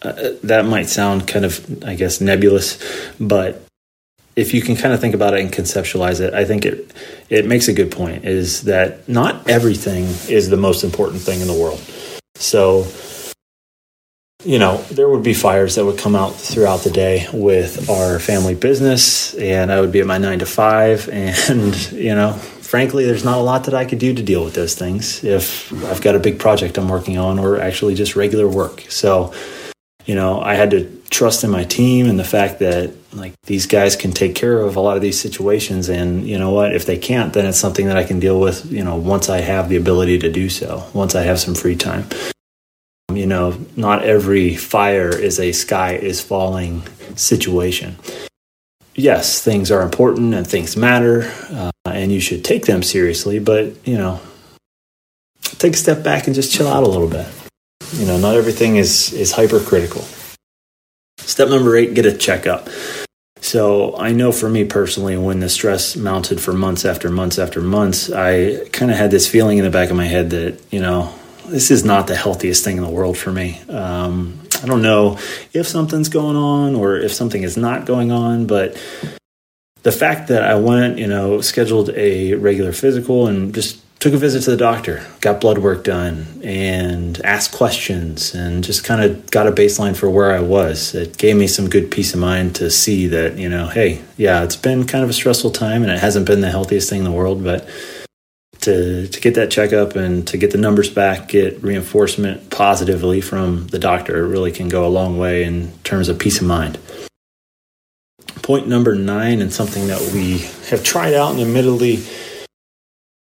uh, 0.03 0.13
that 0.45 0.67
might 0.67 0.89
sound 0.89 1.27
kind 1.27 1.45
of, 1.45 1.85
I 1.85 1.95
guess, 1.95 2.21
nebulous, 2.21 2.79
but 3.19 3.65
if 4.37 4.55
you 4.55 4.63
can 4.63 4.77
kind 4.77 4.95
of 4.95 5.01
think 5.01 5.15
about 5.15 5.35
it 5.35 5.41
and 5.41 5.53
conceptualize 5.53 6.21
it, 6.21 6.33
I 6.35 6.45
think 6.45 6.65
it 6.65 6.93
it 7.29 7.47
makes 7.47 7.69
a 7.69 7.73
good 7.73 7.91
point. 7.91 8.25
Is 8.25 8.63
that 8.63 9.09
not 9.09 9.49
everything 9.49 10.05
is 10.29 10.49
the 10.49 10.57
most 10.57 10.85
important 10.85 11.23
thing 11.23 11.41
in 11.41 11.47
the 11.47 11.53
world? 11.53 11.81
So 12.43 12.85
you 14.45 14.59
know, 14.59 14.79
there 14.91 15.09
would 15.09 15.23
be 15.23 15.35
fires 15.35 15.77
that 15.77 15.85
would 15.85 15.99
come 15.99 16.17
out 16.17 16.35
throughout 16.35 16.81
the 16.81 16.91
day 16.91 17.27
with 17.33 17.89
our 17.89 18.19
family 18.19 18.55
business, 18.55 19.35
and 19.35 19.71
I 19.71 19.81
would 19.81 19.93
be 19.93 20.01
at 20.01 20.07
my 20.07 20.19
nine 20.19 20.41
to 20.41 20.47
five. 20.47 21.09
And, 21.09 21.93
you 21.93 22.15
know, 22.15 22.33
frankly, 22.33 23.05
there's 23.05 23.25
not 23.25 23.39
a 23.39 23.43
lot 23.43 23.65
that 23.65 23.75
I 23.75 23.85
could 23.85 23.99
do 23.99 24.15
to 24.15 24.23
deal 24.23 24.45
with 24.45 24.55
those 24.55 24.75
things 24.75 25.23
if 25.23 25.73
I've 25.85 26.03
got 26.03 26.17
a 26.17 26.19
big 26.19 26.39
project 26.39 26.77
I'm 26.77 26.89
working 26.89 27.19
on 27.19 27.39
or 27.39 27.61
actually 27.61 27.95
just 27.95 28.17
regular 28.17 28.49
work. 28.49 28.81
So, 28.89 29.33
you 30.07 30.17
know, 30.17 30.41
I 30.41 30.55
had 30.55 30.73
to 30.73 30.91
trust 31.11 31.45
in 31.45 31.51
my 31.51 31.63
team 31.63 32.07
and 32.07 32.19
the 32.19 32.25
fact 32.25 32.59
that, 32.59 32.93
like, 33.13 33.35
these 33.45 33.67
guys 33.67 33.95
can 33.95 34.11
take 34.11 34.35
care 34.35 34.59
of 34.59 34.75
a 34.75 34.81
lot 34.81 34.97
of 34.97 35.03
these 35.03 35.21
situations. 35.21 35.89
And, 35.89 36.27
you 36.27 36.39
know 36.39 36.51
what, 36.51 36.75
if 36.75 36.85
they 36.85 36.99
can't, 36.99 37.33
then 37.33 37.47
it's 37.47 37.59
something 37.59 37.87
that 37.87 37.97
I 37.97 38.03
can 38.03 38.19
deal 38.19 38.41
with, 38.41 38.73
you 38.73 38.83
know, 38.83 38.97
once 38.97 39.29
I 39.29 39.43
have 39.43 39.69
the 39.69 39.77
ability 39.77 40.19
to 40.21 40.33
do 40.33 40.49
so, 40.49 40.85
once 40.93 41.15
I 41.15 41.23
have 41.23 41.39
some 41.39 41.55
free 41.55 41.77
time. 41.77 42.07
You 43.11 43.27
know, 43.27 43.59
not 43.77 44.05
every 44.05 44.57
fire 44.57 45.09
is 45.09 45.39
a 45.39 45.53
sky 45.53 45.95
is 45.95 46.21
falling 46.21 46.83
situation. 47.17 47.97
Yes, 48.95 49.43
things 49.43 49.71
are 49.71 49.83
important 49.83 50.35
and 50.35 50.47
things 50.47 50.77
matter, 50.77 51.33
uh, 51.51 51.71
and 51.87 52.13
you 52.13 52.21
should 52.21 52.45
take 52.45 52.67
them 52.67 52.83
seriously, 52.83 53.39
but, 53.39 53.87
you 53.87 53.97
know, 53.97 54.21
take 55.59 55.75
a 55.75 55.77
step 55.77 56.03
back 56.03 56.27
and 56.27 56.35
just 56.35 56.53
chill 56.53 56.69
out 56.69 56.83
a 56.83 56.89
little 56.89 57.09
bit. 57.09 57.27
You 57.95 58.07
know, 58.07 58.19
not 58.19 58.37
everything 58.37 58.77
is, 58.77 59.13
is 59.13 59.33
hypercritical. 59.33 60.05
Step 61.19 61.49
number 61.49 61.77
eight 61.77 61.95
get 61.95 62.07
a 62.07 62.17
checkup. 62.17 62.69
So 63.41 63.97
I 63.97 64.13
know 64.13 64.31
for 64.31 64.49
me 64.49 64.65
personally, 64.65 65.17
when 65.17 65.41
the 65.41 65.49
stress 65.49 65.97
mounted 65.97 66.41
for 66.41 66.53
months 66.53 66.85
after 66.85 67.11
months 67.11 67.39
after 67.39 67.61
months, 67.61 68.11
I 68.11 68.65
kind 68.73 68.91
of 68.91 68.97
had 68.97 69.11
this 69.11 69.29
feeling 69.29 69.59
in 69.59 69.65
the 69.65 69.71
back 69.71 69.91
of 69.91 69.97
my 69.97 70.07
head 70.07 70.31
that, 70.31 70.61
you 70.71 70.81
know, 70.81 71.13
this 71.47 71.71
is 71.71 71.85
not 71.85 72.07
the 72.07 72.17
healthiest 72.17 72.65
thing 72.65 72.77
in 72.77 72.83
the 72.83 72.91
world 72.91 73.17
for 73.17 73.33
me. 73.33 73.61
Um, 73.69 74.41
I 74.63 74.67
don't 74.67 74.83
know 74.83 75.19
if 75.53 75.67
something's 75.67 76.09
going 76.09 76.37
on 76.37 76.75
or 76.75 76.97
if 76.97 77.13
something 77.13 77.43
is 77.43 77.57
not 77.57 77.87
going 77.87 78.13
on, 78.13 78.47
but 78.47 78.77
the 79.83 79.93
fact 79.93 80.29
that 80.29 80.45
I 80.45 80.55
went, 80.55 80.99
you 80.99 81.07
know, 81.07 81.41
scheduled 81.41 81.91
a 81.91 82.35
regular 82.35 82.73
physical 82.73 83.27
and 83.27 83.53
just 83.55 83.81
took 84.03 84.15
a 84.15 84.19
visit 84.19 84.43
to 84.43 84.51
the 84.51 84.57
doctor, 84.57 85.07
got 85.21 85.41
blood 85.41 85.59
work 85.59 85.85
done, 85.85 86.41
and 86.43 87.21
asked 87.25 87.53
questions, 87.53 88.35
and 88.35 88.65
just 88.65 88.83
kind 88.83 89.01
of 89.01 89.31
got 89.31 89.47
a 89.47 89.53
baseline 89.53 89.97
for 89.97 90.11
where 90.11 90.33
I 90.33 90.41
was. 90.41 90.93
It 90.93 91.17
gave 91.19 91.37
me 91.37 91.47
some 91.47 91.71
good 91.71 91.89
peace 91.89 92.13
of 92.13 92.19
mind 92.19 92.57
to 92.57 92.69
see 92.69 93.07
that, 93.07 93.39
you 93.39 93.49
know, 93.49 93.69
hey, 93.69 94.03
yeah, 94.17 94.43
it's 94.43 94.57
been 94.57 94.89
kind 94.89 95.05
of 95.05 95.11
a 95.11 95.13
stressful 95.13 95.53
time 95.53 95.83
and 95.85 95.93
it 95.93 96.01
hasn't 96.01 96.27
been 96.27 96.41
the 96.41 96.51
healthiest 96.51 96.91
thing 96.91 96.99
in 96.99 97.05
the 97.05 97.13
world, 97.13 97.45
but 97.45 97.69
to, 98.63 99.09
to 99.09 99.21
get 99.21 99.35
that 99.35 99.51
checkup 99.51 99.97
and 99.97 100.27
to 100.29 100.37
get 100.37 100.51
the 100.51 100.59
numbers 100.59 100.91
back, 100.91 101.29
get 101.29 101.63
reinforcement 101.63 102.51
positively 102.51 103.21
from 103.21 103.67
the 103.69 103.79
doctor, 103.79 104.27
really 104.27 104.53
can 104.53 104.69
go 104.69 104.87
a 104.87 104.89
long 104.89 105.19
way 105.19 105.45
in 105.45 105.73
terms 105.85 106.09
of 106.09 106.19
peace 106.19 106.41
of 106.41 106.47
mind. 106.47 106.79
Point 108.43 108.67
number 108.67 108.95
nine, 108.95 109.41
and 109.41 109.53
something 109.53 109.87
that 109.87 110.01
we 110.13 110.39
have 110.69 110.83
tried 110.83 111.15
out 111.15 111.33
and 111.33 111.41
admittedly 111.41 112.05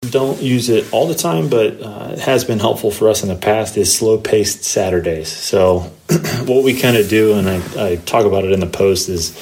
don't 0.09 0.41
use 0.41 0.69
it 0.69 0.91
all 0.91 1.07
the 1.07 1.15
time, 1.15 1.49
but 1.49 1.81
uh, 1.81 2.09
it 2.13 2.19
has 2.19 2.43
been 2.43 2.59
helpful 2.59 2.91
for 2.91 3.09
us 3.09 3.23
in 3.23 3.29
the 3.29 3.35
past, 3.35 3.77
is 3.77 3.95
slow 3.95 4.17
paced 4.17 4.63
Saturdays. 4.63 5.29
So, 5.29 5.79
what 6.45 6.63
we 6.63 6.79
kind 6.79 6.97
of 6.97 7.09
do, 7.09 7.33
and 7.33 7.49
I, 7.49 7.91
I 7.91 7.95
talk 7.97 8.25
about 8.25 8.43
it 8.43 8.51
in 8.51 8.59
the 8.59 8.67
post, 8.67 9.09
is 9.09 9.37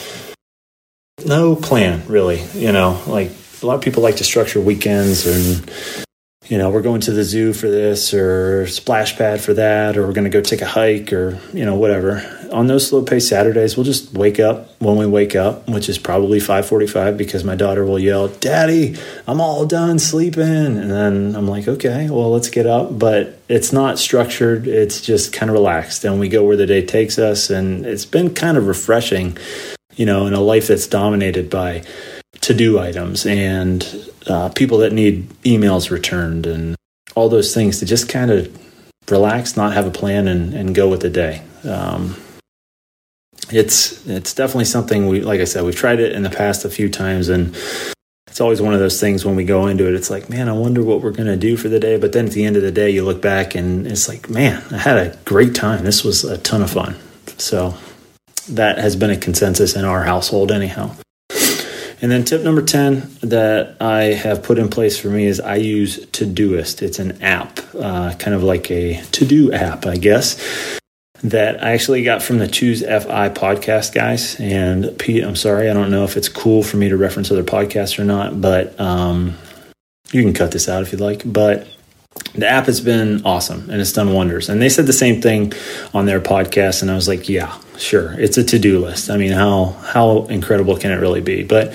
no 1.26 1.56
plan 1.56 2.04
really. 2.08 2.42
You 2.54 2.72
know, 2.72 3.02
like 3.08 3.32
a 3.62 3.66
lot 3.66 3.76
of 3.76 3.82
people 3.82 4.02
like 4.02 4.18
to 4.18 4.24
structure 4.24 4.60
weekends 4.60 5.26
and 5.28 5.72
you 6.48 6.58
know 6.58 6.70
we're 6.70 6.82
going 6.82 7.00
to 7.00 7.12
the 7.12 7.24
zoo 7.24 7.54
for 7.54 7.70
this 7.70 8.14
or 8.14 8.68
splash 8.68 9.18
pad 9.18 9.40
for 9.40 9.54
that 9.54 9.98
or 9.98 10.06
we're 10.06 10.14
going 10.14 10.26
to 10.26 10.32
go 10.32 10.42
take 10.42 10.62
a 10.62 10.66
hike 10.66 11.14
or 11.14 11.40
you 11.54 11.66
know 11.66 11.76
whatever. 11.76 12.38
On 12.52 12.68
those 12.68 12.88
slow 12.88 13.04
pace 13.04 13.30
saturdays 13.30 13.78
we'll 13.78 13.86
just 13.86 14.14
wake 14.14 14.40
up 14.40 14.82
when 14.82 14.98
we 14.98 15.06
wake 15.06 15.36
up 15.36 15.70
which 15.70 15.88
is 15.88 15.98
probably 15.98 16.40
5.45 16.40 17.18
because 17.18 17.44
my 17.44 17.56
daughter 17.56 17.86
will 17.86 18.00
yell 18.00 18.28
daddy 18.28 18.98
i'm 19.28 19.40
all 19.40 19.66
done 19.66 20.00
sleeping. 20.00 20.44
And 20.44 20.92
then 20.92 21.36
i'm 21.36 21.48
like 21.48 21.68
okay 21.68 22.10
well 22.10 22.32
let's 22.32 22.50
get 22.50 22.66
up. 22.66 22.98
But 22.98 23.40
it's 23.48 23.72
not 23.72 24.00
structured. 24.00 24.68
It's 24.68 25.02
just 25.02 25.34
kind 25.34 25.50
of 25.50 25.54
relaxed 25.54 26.04
and 26.04 26.20
we 26.20 26.28
go 26.28 26.44
where 26.44 26.58
the 26.58 26.66
day 26.66 26.86
takes 26.86 27.20
us 27.20 27.50
and 27.50 27.86
it's 27.86 28.06
been 28.06 28.34
kind 28.34 28.58
of 28.58 28.68
refreshing 28.68 29.38
you 29.96 30.06
know 30.06 30.26
in 30.26 30.34
a 30.34 30.42
life 30.42 30.68
that's 30.68 30.88
dominated 30.88 31.50
by 31.50 31.84
to 32.42 32.54
do 32.54 32.80
items 32.80 33.26
and 33.26 34.10
uh, 34.28 34.50
people 34.50 34.80
that 34.80 34.94
need 34.94 35.30
emails 35.44 35.90
returned 35.90 36.46
and 36.46 36.76
all 37.16 37.30
those 37.30 37.54
things 37.54 37.80
to 37.80 37.86
just 37.86 38.10
kind 38.10 38.32
of 38.32 38.58
relax, 39.10 39.56
not 39.56 39.74
have 39.74 39.86
a 39.86 39.92
plan, 39.92 40.28
and, 40.28 40.54
and 40.54 40.76
go 40.76 40.90
with 40.90 41.02
the 41.02 41.10
day. 41.10 41.44
Um, 41.64 42.16
it's 43.50 44.06
it's 44.08 44.34
definitely 44.34 44.66
something 44.66 45.08
we 45.08 45.22
like 45.22 45.42
I 45.42 45.46
said 45.46 45.64
we've 45.66 45.76
tried 45.76 46.00
it 46.00 46.14
in 46.14 46.24
the 46.24 46.30
past 46.30 46.64
a 46.64 46.70
few 46.70 46.88
times 46.90 47.28
and 47.28 47.54
it's 48.28 48.40
always 48.40 48.62
one 48.62 48.74
of 48.74 48.80
those 48.80 49.02
things 49.02 49.26
when 49.26 49.36
we 49.36 49.44
go 49.44 49.68
into 49.68 49.88
it 49.90 49.94
it's 49.94 50.10
like 50.10 50.30
man 50.30 50.48
I 50.48 50.54
wonder 50.54 50.82
what 50.82 51.02
we're 51.02 51.12
going 51.12 51.28
to 51.28 51.36
do 51.36 51.58
for 51.58 51.68
the 51.68 51.80
day. 51.80 51.98
But 51.98 52.14
then 52.14 52.28
at 52.28 52.32
the 52.32 52.46
end 52.46 52.56
of 52.56 52.62
the 52.62 52.72
day 52.72 52.90
you 52.90 53.04
look 53.04 53.22
back 53.22 53.56
and 53.56 53.86
it's 53.86 54.08
like 54.08 54.30
man 54.30 54.64
I 54.72 54.78
had 54.78 54.98
a 54.98 55.18
great 55.26 55.54
time. 55.54 55.84
This 55.84 56.04
was 56.04 56.24
a 56.24 56.38
ton 56.38 56.62
of 56.62 56.72
fun. 56.72 56.96
So 57.38 57.76
that 58.48 58.78
has 58.78 58.96
been 58.96 59.10
a 59.10 59.18
consensus 59.18 59.76
in 59.76 59.84
our 59.84 60.04
household 60.04 60.52
anyhow 60.52 60.96
and 62.02 62.12
then 62.12 62.24
tip 62.24 62.42
number 62.42 62.64
10 62.64 63.18
that 63.22 63.78
I 63.80 64.06
have 64.06 64.42
put 64.42 64.58
in 64.58 64.70
place 64.70 64.98
for 64.98 65.10
me 65.10 65.28
is 65.28 65.40
I 65.40 65.58
use 65.58 66.04
Todoist. 66.08 66.82
It's 66.82 66.98
an 66.98 67.22
app, 67.22 67.60
uh, 67.76 68.16
kind 68.16 68.34
of 68.34 68.42
like 68.42 68.72
a 68.72 69.02
to 69.12 69.26
do 69.26 69.54
app, 69.54 69.86
I 69.86 69.98
guess, 69.98 70.80
that 71.24 71.64
I 71.64 71.74
actually 71.74 72.04
got 72.04 72.24
from 72.24 72.40
the 72.40 72.48
Choose 72.48 72.82
FI 72.82 73.30
podcast 73.30 73.94
guys. 73.94 74.36
And 74.40 74.98
Pete, 74.98 75.24
I'm 75.24 75.36
sorry, 75.36 75.70
I 75.70 75.74
don't 75.74 75.92
know 75.92 76.04
if 76.04 76.18
it's 76.18 76.28
cool 76.28 76.64
for 76.64 76.78
me 76.78 76.90
to 76.90 76.98
reference 76.98 77.30
other 77.30 77.44
podcasts 77.44 78.00
or 78.00 78.04
not, 78.04 78.42
but 78.42 78.80
um, 78.80 79.38
you 80.12 80.24
can 80.24 80.34
cut 80.34 80.52
this 80.52 80.68
out 80.68 80.82
if 80.82 80.92
you'd 80.92 81.02
like. 81.02 81.22
But 81.24 81.68
the 82.34 82.48
app 82.48 82.66
has 82.66 82.80
been 82.80 83.26
awesome 83.26 83.70
and 83.70 83.82
it's 83.82 83.92
done 83.92 84.14
wonders. 84.14 84.50
And 84.50 84.62
they 84.62 84.70
said 84.70 84.86
the 84.86 84.94
same 84.94 85.22
thing 85.22 85.54
on 85.94 86.06
their 86.06 86.22
podcast, 86.22 86.82
and 86.82 86.90
I 86.90 86.96
was 86.96 87.08
like, 87.08 87.28
yeah, 87.28 87.58
sure, 87.78 88.14
it's 88.20 88.38
a 88.38 88.44
to 88.44 88.60
do 88.60 88.80
list. 88.80 89.10
I 89.10 89.18
mean, 89.18 89.32
how 89.32 89.76
how 89.84 90.26
incredible 90.28 90.78
can 90.78 90.92
it 90.92 90.96
really 90.96 91.22
be? 91.22 91.44
But 91.44 91.74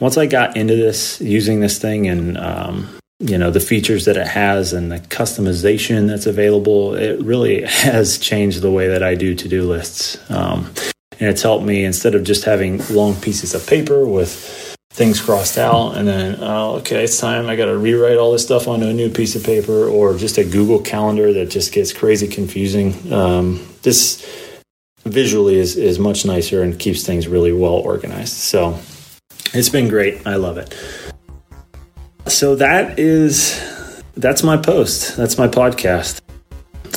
once 0.00 0.16
I 0.16 0.26
got 0.26 0.56
into 0.56 0.76
this, 0.76 1.20
using 1.20 1.60
this 1.60 1.78
thing, 1.78 2.08
and 2.08 2.38
um, 2.38 2.88
you 3.20 3.36
know 3.36 3.50
the 3.50 3.60
features 3.60 4.04
that 4.06 4.16
it 4.16 4.26
has 4.26 4.72
and 4.72 4.90
the 4.90 5.00
customization 5.00 6.06
that's 6.08 6.26
available, 6.26 6.94
it 6.94 7.20
really 7.22 7.62
has 7.66 8.18
changed 8.18 8.62
the 8.62 8.70
way 8.70 8.88
that 8.88 9.02
I 9.02 9.14
do 9.14 9.34
to 9.34 9.48
do 9.48 9.62
lists. 9.64 10.18
Um, 10.30 10.72
and 11.20 11.28
it's 11.28 11.42
helped 11.42 11.64
me 11.64 11.84
instead 11.84 12.14
of 12.14 12.22
just 12.22 12.44
having 12.44 12.80
long 12.88 13.16
pieces 13.16 13.54
of 13.54 13.66
paper 13.66 14.06
with 14.06 14.67
things 14.98 15.20
crossed 15.20 15.56
out 15.56 15.96
and 15.96 16.08
then 16.08 16.36
oh, 16.40 16.78
okay 16.78 17.04
it's 17.04 17.20
time. 17.20 17.46
I 17.46 17.54
got 17.54 17.66
to 17.66 17.78
rewrite 17.78 18.18
all 18.18 18.32
this 18.32 18.42
stuff 18.42 18.66
onto 18.66 18.86
a 18.86 18.92
new 18.92 19.08
piece 19.08 19.36
of 19.36 19.44
paper 19.44 19.86
or 19.86 20.16
just 20.16 20.38
a 20.38 20.44
google 20.44 20.80
calendar 20.80 21.32
that 21.34 21.50
just 21.50 21.72
gets 21.72 21.92
crazy 21.92 22.26
confusing. 22.26 23.12
Um, 23.12 23.64
this 23.82 24.26
visually 25.04 25.56
is, 25.56 25.76
is 25.76 26.00
much 26.00 26.24
nicer 26.24 26.64
and 26.64 26.76
keeps 26.76 27.06
things 27.06 27.28
really 27.28 27.52
well 27.52 27.74
organized. 27.74 28.34
So 28.34 28.76
it's 29.54 29.68
been 29.68 29.88
great. 29.88 30.26
I 30.26 30.34
love 30.34 30.58
it. 30.58 30.76
So 32.26 32.56
that 32.56 32.98
is 32.98 33.56
that's 34.16 34.42
my 34.42 34.56
post. 34.56 35.16
That's 35.16 35.38
my 35.38 35.46
podcast 35.46 36.20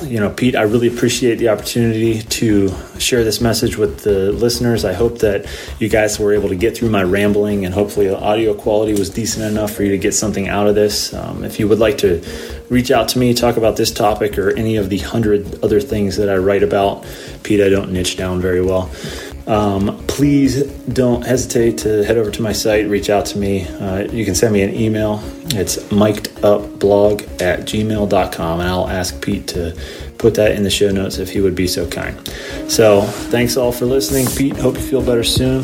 you 0.03 0.19
know, 0.19 0.29
Pete, 0.29 0.55
I 0.55 0.63
really 0.63 0.87
appreciate 0.87 1.35
the 1.35 1.49
opportunity 1.49 2.21
to 2.21 2.73
share 2.97 3.23
this 3.23 3.41
message 3.41 3.77
with 3.77 4.03
the 4.03 4.31
listeners. 4.31 4.83
I 4.85 4.93
hope 4.93 5.19
that 5.19 5.45
you 5.79 5.89
guys 5.89 6.19
were 6.19 6.33
able 6.33 6.49
to 6.49 6.55
get 6.55 6.75
through 6.75 6.89
my 6.89 7.03
rambling 7.03 7.65
and 7.65 7.73
hopefully 7.73 8.07
the 8.07 8.19
audio 8.19 8.53
quality 8.53 8.93
was 8.93 9.09
decent 9.09 9.45
enough 9.45 9.71
for 9.71 9.83
you 9.83 9.91
to 9.91 9.97
get 9.97 10.13
something 10.13 10.47
out 10.47 10.67
of 10.67 10.75
this. 10.75 11.13
Um, 11.13 11.43
if 11.43 11.59
you 11.59 11.67
would 11.67 11.79
like 11.79 11.97
to 11.99 12.23
reach 12.69 12.91
out 12.91 13.09
to 13.09 13.19
me, 13.19 13.33
talk 13.33 13.57
about 13.57 13.77
this 13.77 13.91
topic 13.91 14.37
or 14.37 14.51
any 14.51 14.75
of 14.75 14.89
the 14.89 14.99
hundred 14.99 15.63
other 15.63 15.79
things 15.79 16.17
that 16.17 16.29
I 16.29 16.37
write 16.37 16.63
about, 16.63 17.05
Pete, 17.43 17.61
I 17.61 17.69
don't 17.69 17.91
niche 17.91 18.17
down 18.17 18.41
very 18.41 18.61
well. 18.61 18.89
Um, 19.47 20.03
please 20.07 20.63
don't 20.63 21.25
hesitate 21.25 21.79
to 21.79 22.03
head 22.03 22.17
over 22.17 22.31
to 22.31 22.41
my 22.41 22.53
site, 22.53 22.87
reach 22.87 23.09
out 23.09 23.25
to 23.27 23.37
me. 23.37 23.67
Uh, 23.67 24.03
you 24.11 24.23
can 24.23 24.35
send 24.35 24.53
me 24.53 24.61
an 24.61 24.73
email. 24.73 25.21
It's 25.47 25.91
mikedupblog 26.41 27.41
at 27.41 27.61
gmail.com, 27.61 28.59
and 28.59 28.69
I'll 28.69 28.89
ask 28.89 29.21
Pete 29.21 29.47
to 29.49 29.77
put 30.17 30.35
that 30.35 30.51
in 30.51 30.63
the 30.63 30.69
show 30.69 30.91
notes 30.91 31.17
if 31.17 31.31
he 31.31 31.41
would 31.41 31.55
be 31.55 31.67
so 31.67 31.87
kind. 31.87 32.27
So, 32.67 33.01
thanks 33.01 33.57
all 33.57 33.71
for 33.71 33.85
listening. 33.85 34.27
Pete, 34.35 34.57
hope 34.57 34.75
you 34.75 34.81
feel 34.81 35.05
better 35.05 35.23
soon. 35.23 35.63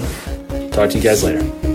Talk 0.71 0.89
to 0.91 0.97
you 0.97 1.03
guys 1.03 1.23
later. 1.23 1.66